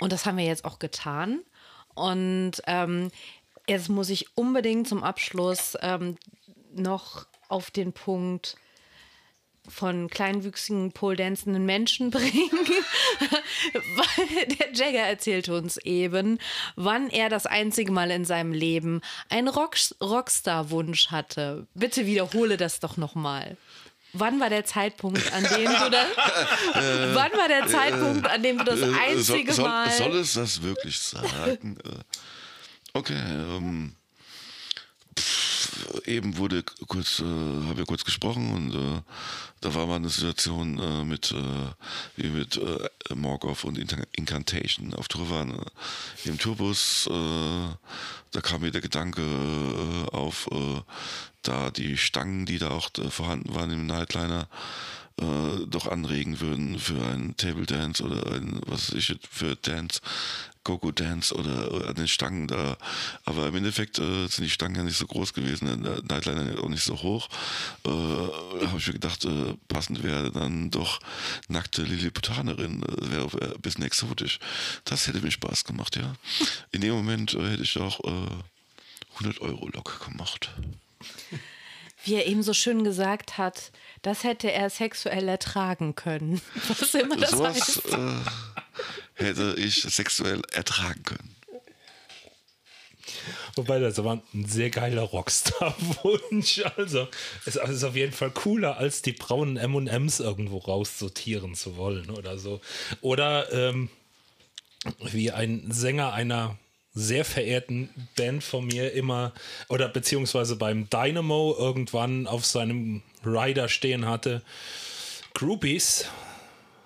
[0.00, 1.40] Und das haben wir jetzt auch getan.
[1.96, 3.10] Und ähm,
[3.66, 6.16] jetzt muss ich unbedingt zum Abschluss ähm,
[6.74, 8.56] noch auf den Punkt
[9.68, 12.50] von kleinwüchsigen pole-dancenden Menschen bringen.
[13.72, 16.38] Weil der Jagger erzählte uns eben,
[16.76, 21.66] wann er das einzige Mal in seinem Leben einen Rock Rockstar-Wunsch hatte.
[21.74, 23.56] Bitte wiederhole das doch nochmal.
[24.18, 26.06] Wann war der Zeitpunkt, an dem du das,
[26.74, 29.90] äh, wann war der Zeitpunkt, an dem du das äh, einzige soll, Mal.
[29.90, 31.78] Soll es das wirklich sagen?
[31.84, 33.94] Äh, okay, ähm
[36.04, 39.02] eben wurde kurz, äh, habe ja kurz gesprochen und äh,
[39.60, 41.72] da war mal eine Situation äh, mit, äh,
[42.16, 43.78] wie mit äh, Morgoth und
[44.12, 45.50] Incantation auf Tour waren.
[45.52, 47.68] Äh, Im Tourbus, äh,
[48.32, 50.48] da kam mir der Gedanke äh, auf,
[51.42, 54.48] da die Stangen, die da auch vorhanden waren im Nightliner,
[55.20, 60.00] äh, doch anregen würden für einen Table Dance oder ein, was weiß ich, für Dance,
[60.62, 62.76] Gogo Dance oder, oder, an den Stangen da.
[63.24, 66.68] Aber im Endeffekt äh, sind die Stangen ja nicht so groß gewesen, der Nightliner auch
[66.68, 67.28] nicht so hoch.
[67.84, 71.00] Äh, Habe ich mir gedacht, äh, passend wäre dann doch
[71.48, 74.38] nackte Lilliputanerin, äh, wäre wär ein bisschen exotisch.
[74.84, 76.14] Das hätte mir Spaß gemacht, ja.
[76.72, 78.00] In dem Moment äh, hätte ich auch
[79.14, 80.50] 100 Euro Lok gemacht
[82.06, 83.72] wie er eben so schön gesagt hat,
[84.06, 86.40] das hätte er sexuell ertragen können.
[86.68, 87.92] Was immer das Sowas, heißt.
[87.92, 91.34] Äh, hätte ich sexuell ertragen können.
[93.56, 96.62] Wobei das war ein sehr geiler Rockstar-Wunsch.
[96.76, 97.08] Also,
[97.46, 102.38] es ist auf jeden Fall cooler, als die braunen MMs irgendwo raussortieren zu wollen oder
[102.38, 102.60] so.
[103.00, 103.88] Oder ähm,
[105.00, 106.56] wie ein Sänger einer
[106.96, 109.32] sehr verehrten Band von mir immer
[109.68, 114.42] oder beziehungsweise beim Dynamo irgendwann auf seinem Rider stehen hatte.
[115.34, 116.06] Groupies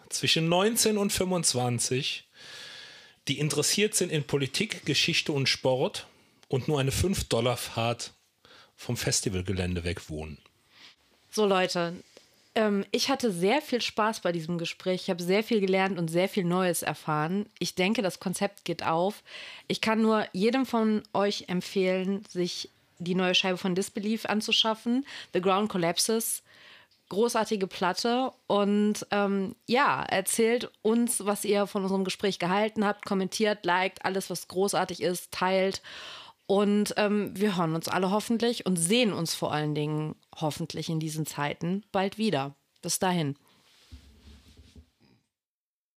[0.09, 2.25] zwischen 19 und 25,
[3.29, 6.09] die interessiert sind in Politik, Geschichte und Sport
[6.49, 8.13] und nur eine 5-Dollar-Fahrt
[8.75, 10.39] vom Festivalgelände weg wohnen.
[11.31, 11.95] So Leute,
[12.55, 15.03] ähm, ich hatte sehr viel Spaß bei diesem Gespräch.
[15.03, 17.47] Ich habe sehr viel gelernt und sehr viel Neues erfahren.
[17.59, 19.23] Ich denke, das Konzept geht auf.
[19.69, 25.07] Ich kann nur jedem von euch empfehlen, sich die neue Scheibe von Disbelief anzuschaffen.
[25.33, 26.43] The Ground Collapses.
[27.09, 28.33] Großartige Platte.
[28.47, 33.05] Und ähm, ja, erzählt uns, was ihr von unserem Gespräch gehalten habt.
[33.05, 35.83] Kommentiert, liked, alles, was großartig ist, teilt.
[36.51, 40.99] Und ähm, wir hören uns alle hoffentlich und sehen uns vor allen Dingen hoffentlich in
[40.99, 42.57] diesen Zeiten bald wieder.
[42.83, 43.37] Bis dahin.